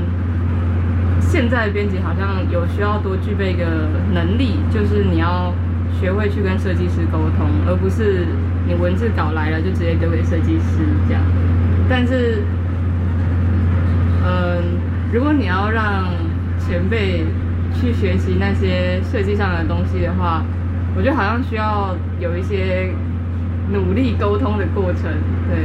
[1.28, 3.66] 现在的编辑好像有需要多具备一个
[4.14, 5.52] 能力，就是你要
[6.00, 8.26] 学会去跟设计师沟通，而不是
[8.66, 11.22] 你文字稿来了就直接丢给设计师这样。
[11.88, 12.42] 但是，
[14.24, 14.78] 嗯，
[15.12, 16.04] 如果你要让
[16.58, 17.24] 前辈
[17.74, 20.42] 去学习那些设计上的东西的话，
[20.96, 22.94] 我觉得好像需要有一些
[23.72, 25.10] 努力沟通的过程，
[25.50, 25.58] 对。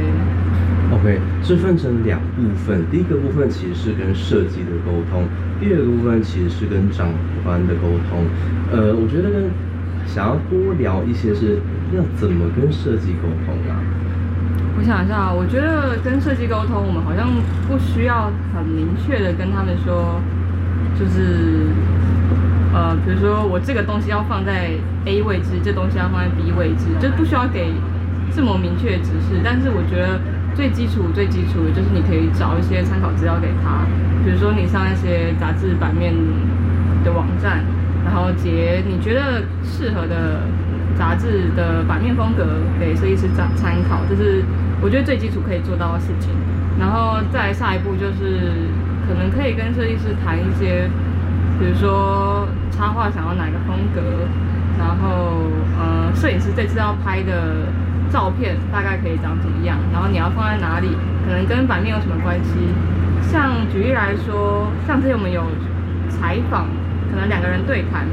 [0.92, 2.84] OK，是分成两部分。
[2.90, 5.24] 第一个部分其实是跟设计的沟通，
[5.58, 7.08] 第二个部分其实是跟长
[7.42, 8.26] 官的沟通。
[8.70, 9.50] 呃，我觉得跟
[10.06, 11.58] 想要多聊一些是
[11.96, 13.80] 要怎么跟设计沟通啊？
[14.76, 17.26] 我想一下，我觉得跟设计沟通，我们好像
[17.66, 20.20] 不需要很明确的跟他们说，
[21.00, 21.72] 就是
[22.74, 24.70] 呃，比如说我这个东西要放在
[25.06, 27.72] A 位置，这东西要放在 B 位置，就不需要给
[28.36, 29.40] 这么明确的指示。
[29.42, 30.20] 但是我觉得。
[30.54, 33.86] 最基础、最基础的就是你可以找一些参考资料给他，
[34.24, 36.14] 比如说你上一些杂志版面
[37.02, 37.64] 的网站，
[38.04, 40.42] 然后截你觉得适合的
[40.96, 42.44] 杂志的版面风格
[42.78, 44.44] 给设计师参参考，这是
[44.82, 46.30] 我觉得最基础可以做到的事情。
[46.78, 48.68] 然后再下一步就是
[49.08, 50.88] 可能可以跟设计师谈一些，
[51.58, 54.00] 比如说插画想要哪个风格，
[54.78, 57.72] 然后呃摄影师这次要拍的。
[58.12, 59.78] 照片大概可以长怎么样？
[59.90, 60.88] 然后你要放在哪里？
[61.24, 62.50] 可能跟版面有什么关系？
[63.32, 65.42] 像举例来说，上次我们有
[66.10, 66.66] 采访，
[67.10, 68.04] 可能两个人对谈，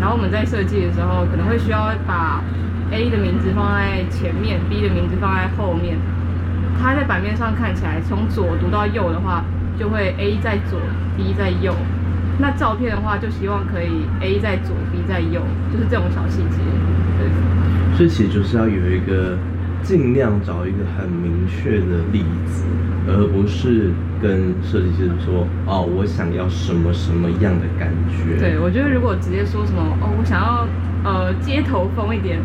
[0.00, 2.42] 然后我们在设计的时候，可能会需要把
[2.90, 5.96] A 的名字放在前面，B 的名字放在后面。
[6.82, 9.44] 它在版面上看起来从左读到右的话，
[9.78, 10.80] 就会 A 在左
[11.16, 11.72] ，B 在右。
[12.38, 15.40] 那照片的话，就希望可以 A 在左，B 在右，
[15.72, 16.58] 就是这种小细节。
[17.18, 17.28] 对。
[17.98, 19.38] 这其实就是要有一个
[19.82, 22.64] 尽量找一个很明确的例子，
[23.08, 28.38] 而不是跟设计师说哦，我想要什么什么样的感觉。
[28.38, 30.68] 对，我觉得如果直接说什么哦，我想要
[31.04, 32.38] 呃街头风一点，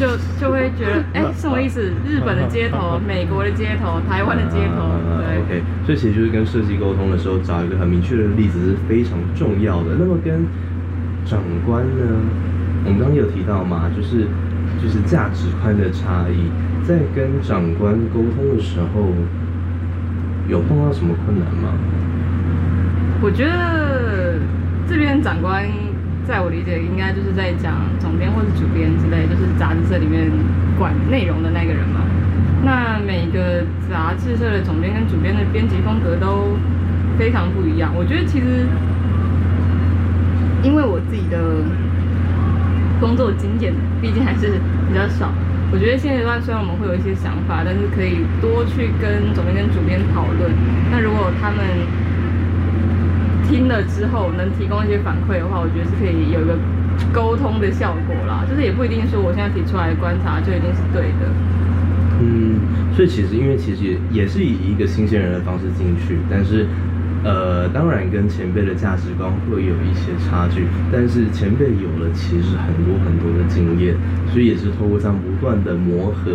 [0.00, 0.08] 就
[0.40, 1.92] 就会觉得哎，什么意思？
[2.04, 4.82] 日本的街头、美国的街头、台湾的街头，
[5.22, 5.38] 对。
[5.38, 9.94] Uh, OK，所以其实就是跟设计沟通的时候，找一个很明确的例子是非常重要的。
[9.96, 10.44] 那么跟
[11.24, 12.02] 长官呢，
[12.84, 14.26] 我们刚刚有提到嘛，就是
[14.82, 16.50] 就是价值观的差异，
[16.86, 19.12] 在跟长官沟通的时候。
[20.48, 21.68] 有碰到什么困难吗？
[23.20, 24.40] 我觉得
[24.88, 25.68] 这边长官，
[26.26, 30.32] 在我理解应该就是在讲总编或者主编之类，就是杂志社里面
[30.78, 32.00] 管内容的那个人嘛。
[32.64, 33.62] 那每个
[33.92, 36.56] 杂志社的总编跟主编的编辑风格都
[37.18, 37.92] 非常不一样。
[37.94, 38.64] 我觉得其实，
[40.62, 41.36] 因为我自己的
[43.00, 45.32] 工作经验，毕竟还是比较少。
[45.70, 50.50] 我觉得现阶段虽然我们会有一些想法，但是可以多去跟总编跟主编讨论。
[50.90, 51.60] 那如果他们
[53.46, 56.56] 听了之后能提供一些反馈的话，我觉得是可以有一个
[57.12, 58.44] 沟通的效果啦。
[58.48, 61.28] 就是也不一定说我现在提出来的观察就一定是对的。
[62.20, 62.58] 嗯，
[62.96, 66.66] 所以其实因为其实也是以一个新鲜人的方式进去，但是。
[67.24, 73.96] 呃，当然跟前辈的价值观会有一些差距，但是前辈有了其实很多很多的经验，
[74.30, 76.30] 所以也是透过这样不断的磨合，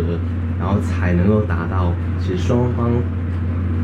[0.60, 2.90] 然后才能够达到其实双方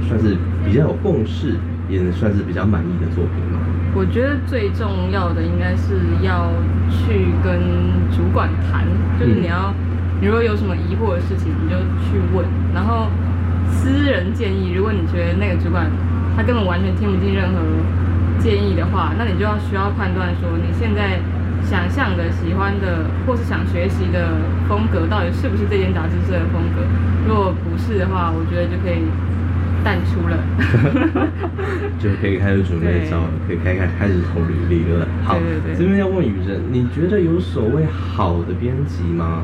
[0.06, 1.56] 算是比较有共识，
[1.88, 3.58] 也算是比较满意的作品嘛。
[3.94, 6.52] 我觉得最重要的应该是要
[6.90, 7.58] 去跟
[8.12, 8.84] 主管谈，
[9.18, 9.72] 就是你要，
[10.20, 13.08] 你如果有什么疑惑的事情，你就去问，然后
[13.70, 15.90] 私人建议，如果你觉得那个主管。
[16.36, 17.60] 他根本完全听不进任何
[18.38, 21.20] 建议的话，那你就要需要判断说，你现在
[21.62, 24.38] 想象的、喜欢的，或是想学习的
[24.68, 26.82] 风格，到底是不是这间杂志社的风格？
[27.28, 29.04] 如果不是的话，我觉得就可以
[29.84, 30.38] 淡出了，
[32.00, 35.06] 就可以开始准备找，可以开开开始投履历了。
[35.22, 39.42] 好，对对对，这边要问雨人，你觉得有所谓好的编辑吗？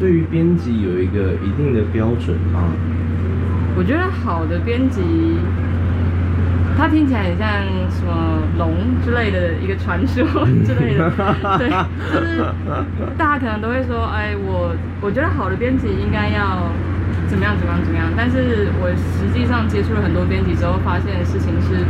[0.00, 2.70] 对于编辑有一个一定的标准吗？
[3.76, 5.00] 我觉得好的编辑。
[6.78, 7.48] 它听起来很像
[7.90, 8.72] 什么龙
[9.04, 10.24] 之类的一个传说
[10.64, 11.10] 之类的，
[11.58, 11.68] 对，
[12.14, 12.44] 就是
[13.18, 16.70] 大家可能都会说，哎，我我觉得好的编辑应该要
[17.26, 21.82] 怎么样怎么样怎么样，但是我实际上接触了很多编辑之后，发现的事情是，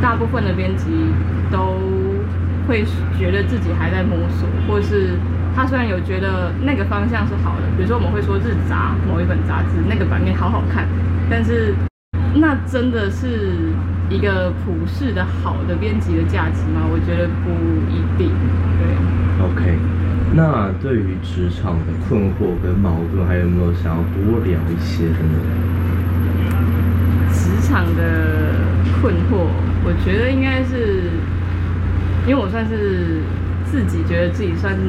[0.00, 0.86] 大部分的编辑
[1.50, 1.74] 都
[2.68, 2.84] 会
[3.18, 5.18] 觉得自己还在摸索，或是
[5.56, 10.86] 他虽然有觉得那个方向是好的，比如说我们会说日杂某一本杂志那个版面好好看，
[11.28, 11.74] 但是
[12.36, 13.74] 那真的是。
[14.10, 16.82] 一个普世的好的编辑的价值吗？
[16.90, 17.50] 我觉得不
[17.92, 18.30] 一定。
[18.78, 18.82] 对
[19.44, 19.78] ，OK。
[20.34, 25.38] 那对于职场的困惑跟矛盾，还有没有想要多聊一些的呢？
[27.32, 28.54] 职场的
[29.00, 29.48] 困惑，
[29.84, 31.10] 我觉得应该是，
[32.26, 33.22] 因为我算是
[33.64, 34.80] 自己觉得自己算是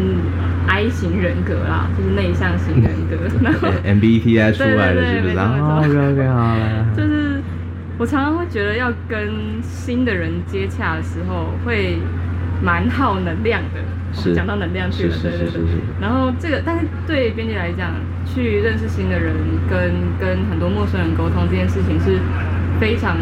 [0.68, 3.16] I 型人格啦，就是内向型人格。
[3.42, 5.38] 然后 MBTI 出来的 是不是？
[5.38, 6.86] 哦，OK，OK，好来。
[6.96, 7.29] 就是。
[8.00, 9.30] 我常常会觉得要跟
[9.62, 12.00] 新的人接洽的时候，会
[12.64, 13.82] 蛮耗能量的。
[14.14, 14.34] 是。
[14.34, 15.62] 讲到能量去了，对对对。
[16.00, 17.92] 然后这个，但是对编辑来讲，
[18.26, 19.36] 去认识新的人，
[19.70, 22.18] 跟跟很多陌生人沟通这件事情是
[22.80, 23.18] 非常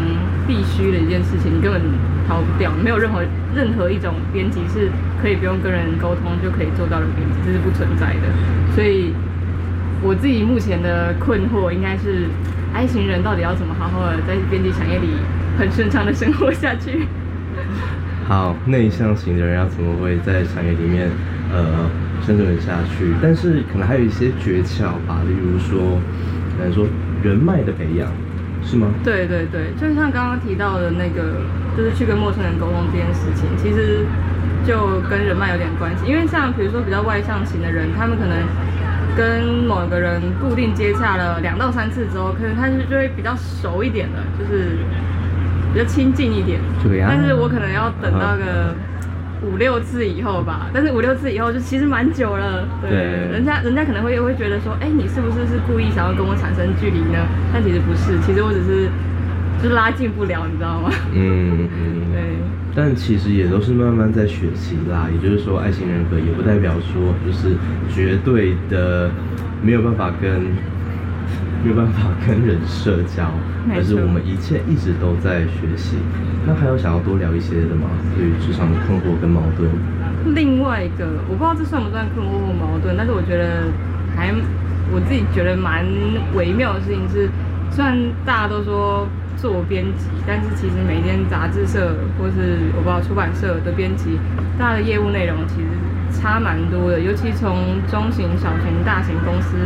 [0.46, 1.82] 必须的一件事情，你根本
[2.28, 2.70] 逃不掉。
[2.80, 3.24] 没有任何
[3.56, 4.88] 任何一种编辑是
[5.20, 8.30] 可以不用跟人沟通就可以做到的编辑，这是不存在的。
[8.76, 9.12] 所以
[10.00, 12.28] 我自己目前的困惑应该是。
[12.74, 15.08] I 型人到底要怎么好好的在编辑产业里
[15.58, 17.08] 很顺畅的生活下去？
[18.28, 21.10] 好，内向型的人要怎么会在产业里面
[21.52, 21.90] 呃
[22.22, 23.14] 生存下去？
[23.22, 25.98] 但是可能还有一些诀窍吧，例如说，
[26.56, 26.86] 可能说
[27.22, 28.06] 人脉的培养，
[28.62, 28.88] 是吗？
[29.02, 31.40] 对对对，就像刚刚提到的那个，
[31.76, 34.06] 就是去跟陌生人沟通这件事情，其实
[34.64, 36.06] 就跟人脉有点关系。
[36.06, 38.67] 因为像比如说比较外向型的人，他们可能。
[39.18, 44.78] 跟某个人固定接洽了两到三次之后，可能他是就会比较熟一点的，就是
[45.74, 46.60] 比较亲近一点。
[46.84, 47.08] 对呀。
[47.10, 48.72] 但是我可能要等到个
[49.42, 50.70] 五六次以后吧。
[50.72, 52.68] 但是五六次以后就其实蛮久了。
[52.80, 52.90] 对。
[52.90, 52.98] 对
[53.32, 57.18] 人家人家可能会会觉得说，哎、欸，你是不是是故意想要跟我产生距离呢？
[57.52, 58.88] 但其实不是，其实我只是
[59.60, 60.90] 就是拉近不了，你知道吗？
[61.12, 62.06] 嗯嗯。
[62.14, 62.37] 对。
[62.74, 67.56] 但其实也都是慢慢在学习啦，也就是说爱情人格也不代表说就是
[67.92, 69.10] 绝对的
[69.62, 70.40] 没有办法跟
[71.64, 73.24] 没有办法跟人社交，
[73.74, 75.96] 而是我们一切一直都在学习。
[76.46, 77.90] 那还有想要多聊一些的吗？
[78.14, 79.68] 对于职场的困惑跟矛盾？
[80.36, 83.66] 另外一个，我不知道这算不算困惑或矛盾，但是我觉得
[84.14, 84.32] 还
[84.94, 85.84] 我自己觉得蛮
[86.36, 87.28] 微妙的事情是，
[87.72, 89.08] 虽然大家都说
[89.38, 94.18] 做编辑，但是其实每间杂志社或是我不知道出版社的编辑，
[94.58, 95.68] 大的业务内容其实
[96.12, 96.98] 差蛮多的。
[96.98, 99.56] 尤其从中型、小型、大型公司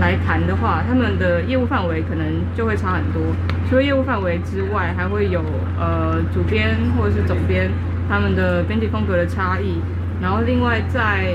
[0.00, 3.20] 来谈的话，他们的业务范围可能就会差很多。
[3.68, 5.42] 除了业务范围之外，还会有
[5.78, 7.68] 呃主编或者是总编
[8.08, 9.80] 他们的编辑风格的差异。
[10.22, 11.34] 然后另外在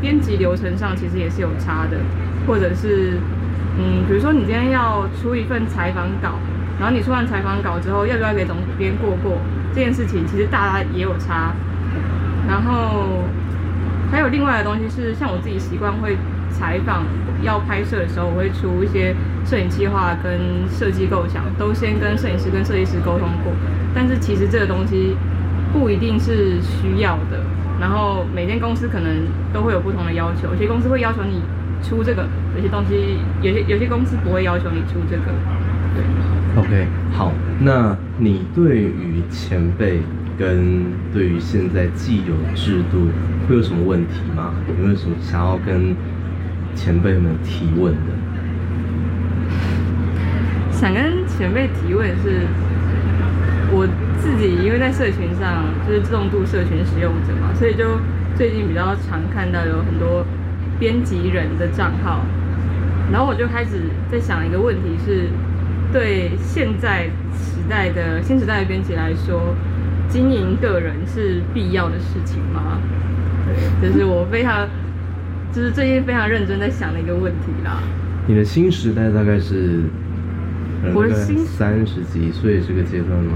[0.00, 1.98] 编辑流程上，其实也是有差的，
[2.46, 3.18] 或者是。
[3.78, 6.38] 嗯，比如说你今天要出一份采访稿，
[6.78, 9.38] 然后你出完采访稿之后，要不要给总编过过
[9.74, 11.54] 这件事情，其实大家也有差。
[12.46, 13.24] 然后
[14.10, 16.16] 还有另外的东西是，像我自己习惯会
[16.50, 17.04] 采访
[17.42, 19.14] 要拍摄的时候，我会出一些
[19.44, 23.52] 摄影计划跟设计构想，都先跟摄影师跟设计师沟通过。
[23.94, 25.16] 但是其实这个东西
[25.72, 27.42] 不一定是需要的。
[27.80, 31.40] 然后每间公司可能都会有不同的要求，有些公司会要求你。
[31.82, 35.24] 出这个有些东西，有些有些公司不会要求你出这个。
[35.96, 36.04] 对
[36.62, 40.00] ，OK，好，那你对于前辈
[40.38, 43.08] 跟对于现在既有制度
[43.48, 44.52] 会有什么问题吗？
[44.68, 45.96] 有没有什么想要跟
[46.74, 48.12] 前辈们提问的？
[50.70, 52.46] 想跟前辈提问是，
[53.72, 53.88] 我
[54.18, 57.98] 自己因为在社群上就是重度社群使用者嘛，所以就
[58.36, 60.26] 最近比较常看到有很多。
[60.78, 62.20] 编辑人的账号，
[63.10, 63.80] 然后我就开始
[64.12, 65.30] 在想一个问题：是
[65.92, 69.54] 对现在时代的新时代的编辑来说，
[70.08, 72.78] 经营个人是必要的事情吗？
[73.46, 74.68] 对，这是我非常，
[75.52, 77.82] 就是最近非常认真在想的一个问题啦。
[78.26, 79.82] 你的新时代大概是，
[80.92, 83.32] 我的新三十几岁这个阶段吗？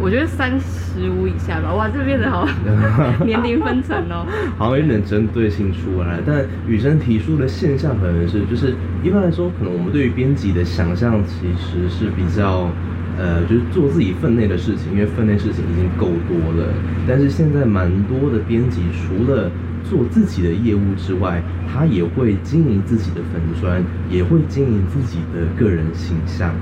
[0.00, 0.58] 我觉得三
[0.94, 2.46] 十五以下吧，哇，这变得好
[3.24, 4.26] 年龄分层哦，
[4.58, 6.18] 好像有点针对性出来。
[6.26, 12.68] 但雨生提出的现象可能是，就是一般来说，可能我们对于编辑的想象其实是比较，
[13.18, 16.72] 呃，就是做自己分内的事情，因为分内事情已经够多了。
[17.08, 19.50] 但是现在蛮多的编辑，除了
[19.82, 26.54] 做自己的业务之外，他也会经营自己的粉砖，也会经营自己的个人形象。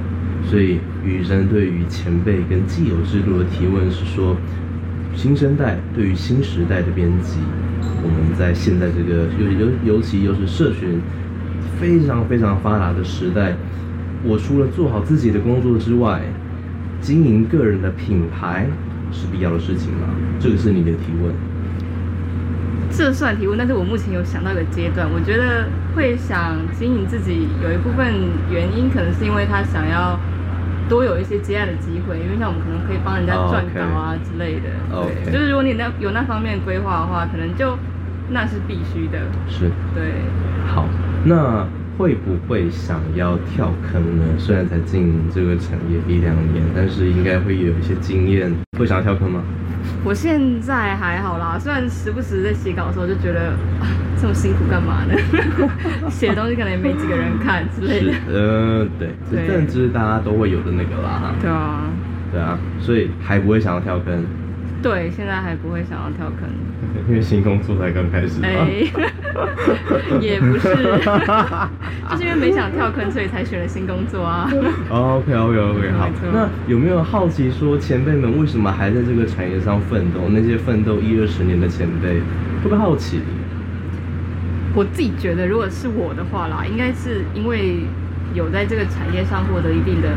[0.49, 4.37] 所以，宇姗对于前辈跟既有制度的提问是说，
[5.15, 7.39] 新生代对于新时代的编辑，
[8.03, 11.01] 我们在现在这个尤尤尤其又是社群
[11.79, 13.55] 非常非常发达的时代，
[14.25, 16.21] 我除了做好自己的工作之外，
[17.01, 18.67] 经营个人的品牌
[19.13, 20.09] 是必要的事情吗？
[20.41, 21.33] 这个是你的提问。
[22.91, 28.13] 这算提问，但是我目前有想到一个阶段，我觉得会想经营自己，有一部分
[28.51, 30.19] 原因可能是因为他想要。
[30.91, 34.69] 多有一些接案的机会，因为像我们可能可以帮人家撰稿啊之类的。
[34.93, 35.25] Oh, okay.
[35.25, 37.79] 对，就是如果你那有那方面规划的话，可能就
[38.29, 39.21] 那是必须的。
[39.49, 39.71] 是。
[39.95, 40.13] 对。
[40.67, 40.85] 好，
[41.25, 41.65] 那
[41.97, 44.25] 会不会想要跳坑呢？
[44.37, 48.53] 虽然才进这个产业一两年，但是应该会有一些经验。
[48.77, 49.41] 会想要跳坑吗？
[50.05, 53.87] 我现在还好啦，虽然时不时在写稿的时候就觉得啊，
[54.21, 55.15] 这么辛苦干嘛呢？
[56.11, 58.13] 写东西可能也没几个人看之类的。
[58.29, 61.35] 呃，对，这认知大家都会有的那个啦。
[61.41, 61.81] 对啊，
[62.31, 64.25] 对啊，所以还不会想要跳坑。
[64.83, 66.49] 对，现在还不会想要跳坑，
[67.09, 68.43] 因为新工作才刚开始。
[68.43, 68.85] 哎，
[70.21, 70.69] 也不是，
[72.11, 74.51] 就是因为没想跳坑，所以才选了新工作啊。
[74.91, 76.09] OK OK OK，好。
[76.33, 80.29] 那有没有好奇说前辈们为什么还在这个产业上奋斗？
[80.31, 82.21] 那些奋斗一二十年的前辈，
[82.63, 83.21] 会不会好奇？
[84.75, 87.81] 我自己觉得，如果是我的话啦，应该是因为
[88.35, 90.09] 有在这个产业上获得一定的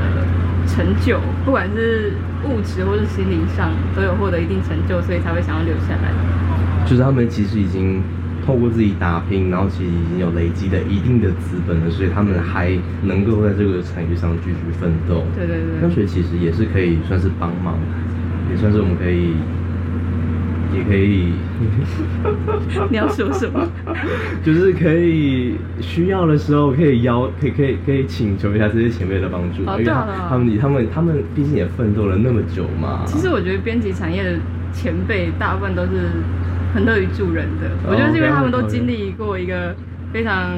[0.68, 2.14] 成就，不管是。
[2.44, 6.12] 物质或是心灵上都有获得一定成就，所以才会想要留下来。
[6.86, 8.04] 就是他们其实已经
[8.46, 15.24] 透过自己打拼，然后其实已经有累积的一定的资本了，所以他们还能够在这个产业上继续奋斗。
[15.34, 15.80] 对对对。
[15.82, 17.80] 那所以其实也是可以算是帮忙，
[18.52, 19.36] 也算是我们可以。
[20.74, 21.34] 也可以，
[22.90, 23.66] 你要说什么？
[24.44, 29.64] 就是可以需要的时候可以邀，可以可以可以请求一下这些前辈的帮助。
[29.66, 33.04] 哦，对啊，他们他们他们毕竟也奋斗了那么久嘛。
[33.06, 34.32] 其实我觉得编辑产业的
[34.74, 36.10] 前辈大部分都是
[36.74, 37.70] 很乐于助人的。
[37.88, 39.76] 我觉得是因为他们都经历过一个
[40.12, 40.52] 非常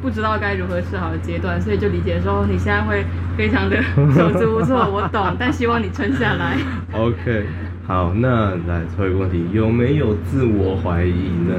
[0.00, 3.04] 不知道该如何是好的阶段，所以就理解说你现在会
[3.36, 3.76] 非常的
[4.14, 4.88] 手足无措。
[4.92, 6.56] 我懂，但希望你撑下来。
[6.92, 7.44] OK。
[7.86, 11.54] 好，那来最后一个问题，有没有自我怀疑呢？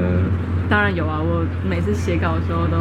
[0.68, 2.76] 当然有啊，我每次写稿的时候都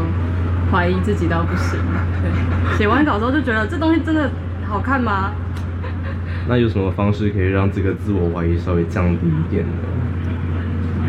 [0.69, 1.79] 怀疑自己到不行。
[2.21, 4.29] 对，写完稿之后就觉得这东西真的
[4.67, 5.31] 好看吗？
[6.49, 9.71] 那有什么方式可以让这个自我怀疑稍微降低一点呢？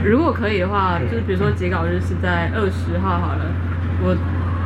[0.05, 3.47] 如果可以的话，就是比如说截稿日是在二十号好了，
[4.01, 4.17] 我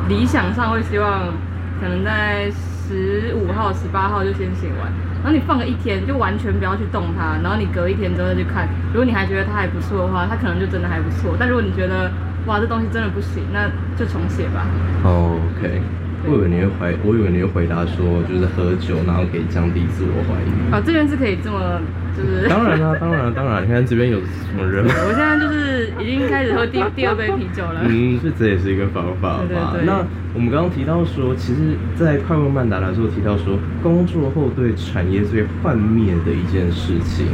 [0.07, 1.33] 理想上会希望
[1.81, 4.91] 可能在十十五号、十八号就先写完，
[5.23, 11.35] 然后你放个一天，就完全不要去动它，然后你隔一天之后再去看，如果你还觉得它还不错的话，它可能就真的还不错。
[11.39, 12.11] 但如果你觉得
[12.45, 14.67] 哇，这东西真的不行，那就重写吧。
[15.05, 15.81] Oh, OK。
[16.25, 20.71] 我以为你会回，我以为你会回答说，就是喝酒，然后可以降低自我怀疑。
[20.71, 21.79] 啊，这边是可以这么，
[22.15, 22.47] 就是。
[22.47, 24.85] 当然啦，当然，当然，你看这边有什么人？
[24.85, 27.81] 我现在就是已经开始喝第第二杯啤酒了。
[27.83, 29.45] 嗯，这这也是一个方法吧。
[29.47, 29.85] 对对对。
[29.85, 37.27] 那我们刚刚提到说，其实，在快问慢答的时候提到说，工作后对产业最幻灭的一件事情。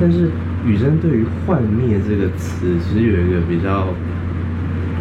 [0.00, 0.30] 但是
[0.66, 3.88] 雨珍对于“幻灭”这个词，其实有一个比较。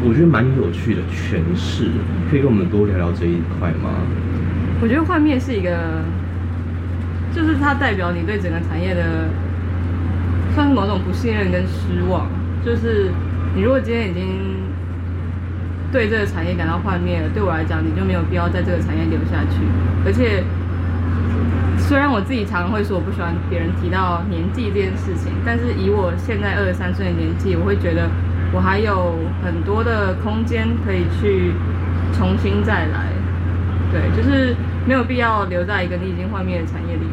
[0.06, 1.90] 我觉得蛮有趣的诠释，
[2.30, 3.90] 可以跟我们多聊聊这一块吗？
[4.80, 6.06] 我觉得幻灭是一个，
[7.34, 9.30] 就是它代表你对整个产业的，
[10.56, 12.28] 算是某种不信任跟失望。
[12.66, 13.12] 就是
[13.56, 14.56] 你如果今天已经
[15.92, 19.62] 对这个产业感到幻灭了，对我来讲，你就没有必要在这个产业留下去。
[20.06, 20.44] 而且，
[21.78, 28.10] 虽然我自己常常会说我不喜欢别人提到年纪这件事情，但是以我现在二十三岁的年纪，我会觉得。
[28.54, 29.14] 我还有
[29.44, 31.52] 很多的空间可以去
[32.14, 33.12] 重新再来，
[33.92, 34.56] 对，就是
[34.88, 37.04] 没有必要留在一个你已经幻灭的产业里，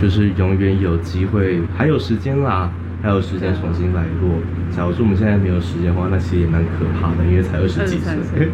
[0.00, 2.70] 就是永远有机会，还有时间啦，
[3.02, 4.28] 还有时间重新来过。
[4.70, 8.50] 假如说我们现在没有时间的话，那其实也蛮可怕的，因为才二十几岁。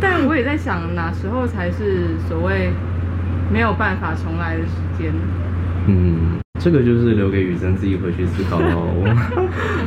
[0.00, 2.70] 但我也在想，哪时候才是所谓
[3.52, 5.12] 没有办法重来的时间？
[5.86, 6.45] 嗯。
[6.66, 9.04] 这个就是留给雨珍自己回去思考喽。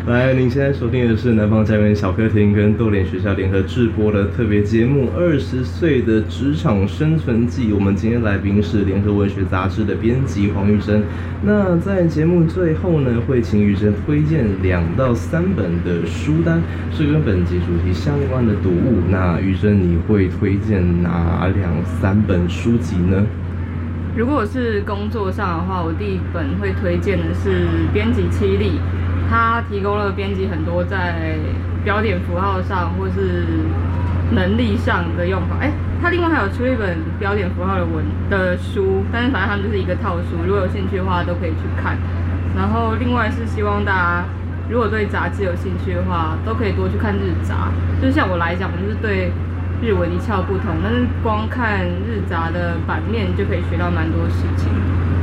[0.08, 7.74] 来，您现在收听的是南方家园小客厅跟逗点学校联合制播的特别节目《二十岁的职场生存记》。
[7.76, 11.04] 我们今天来宾是联合文学杂志的编辑黄雨珍。
[11.44, 16.62] 那在节目最后呢，会请雨珍推荐两到三本的书单，
[16.96, 19.02] 是跟本集主题相关的读物。
[19.10, 23.28] 那雨珍，你会推荐哪两三本书籍呢？
[24.16, 28.80] 如果是工作上的话，我第一本会推荐的是编辑七力，
[29.30, 31.38] 它提供了编辑很多在
[31.84, 33.46] 标点符号上或是
[34.32, 35.58] 能力上的用法。
[35.62, 41.96] 哎，它另外还有出一本标点符号的文的书，但是反正它们就是一个套书，如果有兴趣的话都可以去看。
[42.58, 44.26] 然后另外是希望大家
[44.70, 47.72] 如果对杂志有兴趣的话，都可以多去看日杂。
[48.02, 49.32] 就像我来讲，我就是对。
[49.82, 54.68] 日文一窍不通，但是光看日杂的版面就可以学到蛮多事情。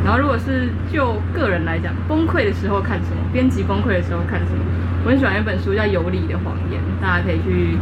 [0.04, 3.16] 然后，如果是就个人来讲，崩溃的时候看什么？
[3.32, 4.64] 编辑崩溃的时候看什么？
[5.04, 7.76] 我很喜欢一本书叫《有理的谎言》，大家可以去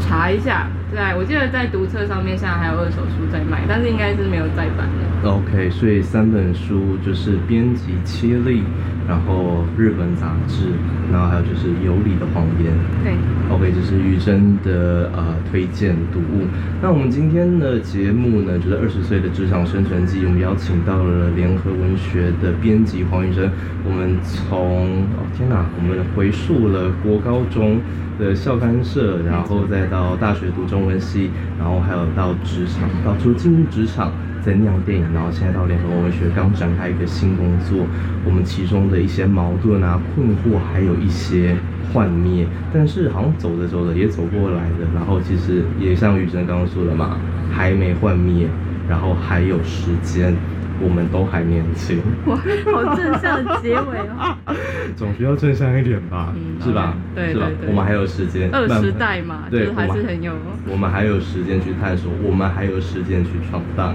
[0.00, 0.66] 查一下。
[0.92, 5.30] 在我记得在读册上面，现在还有二手书在卖，但是应该是没有再版的。
[5.30, 8.64] OK，所以三本书就是编辑七力，
[9.06, 10.66] 然后日本杂志，
[11.12, 12.72] 然后还有就是有理的谎言。
[13.04, 13.12] 对
[13.54, 16.48] ，OK，这是玉珍的呃推荐读物。
[16.82, 23.48] 那我们今天的节目呢，就是二十岁的职场生存记，我们邀请到了联合文学的编辑黄宇珍。
[23.84, 27.78] 我们从哦天哪，我们回溯了国高中
[28.18, 37.84] 的校刊社，然后再到大学读中文系，然后还有到职场，到初进入职场，在酿电影，然后现在到联合文学刚展开一个新工作，
[38.24, 41.56] 我们其中的一些矛盾啊、困惑，还有一些
[41.92, 47.18] 幻灭，但是好像走着走着也走过来的，然后其实也像宇珍刚刚说的嘛，
[47.50, 48.46] 还没幻灭，
[48.88, 50.34] 然后还有时间。
[50.82, 52.36] 我们都还年轻，哇，
[52.72, 54.36] 好正向的结尾哦。
[54.96, 56.94] 总需要正向一点吧，嗯、是吧？
[57.14, 57.46] 对，是吧？
[57.68, 60.32] 我们还有时间，二十代嘛，对，还是很有。
[60.70, 63.94] 我们还有时间去探索，我们还有时间去闯荡。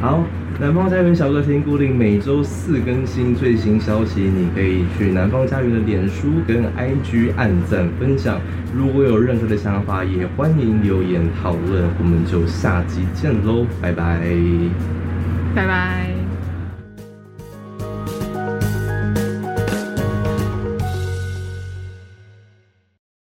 [0.00, 0.22] 好，
[0.60, 8.38] 南方家园小客厅固定每周四更新最新消息，你可以去南方家园的脸书跟 IG 按赞分享。
[8.72, 11.82] 如果有任何的想法，也欢迎留言讨论。
[11.98, 14.20] 我们就下集见喽，拜拜，
[15.54, 16.07] 拜拜。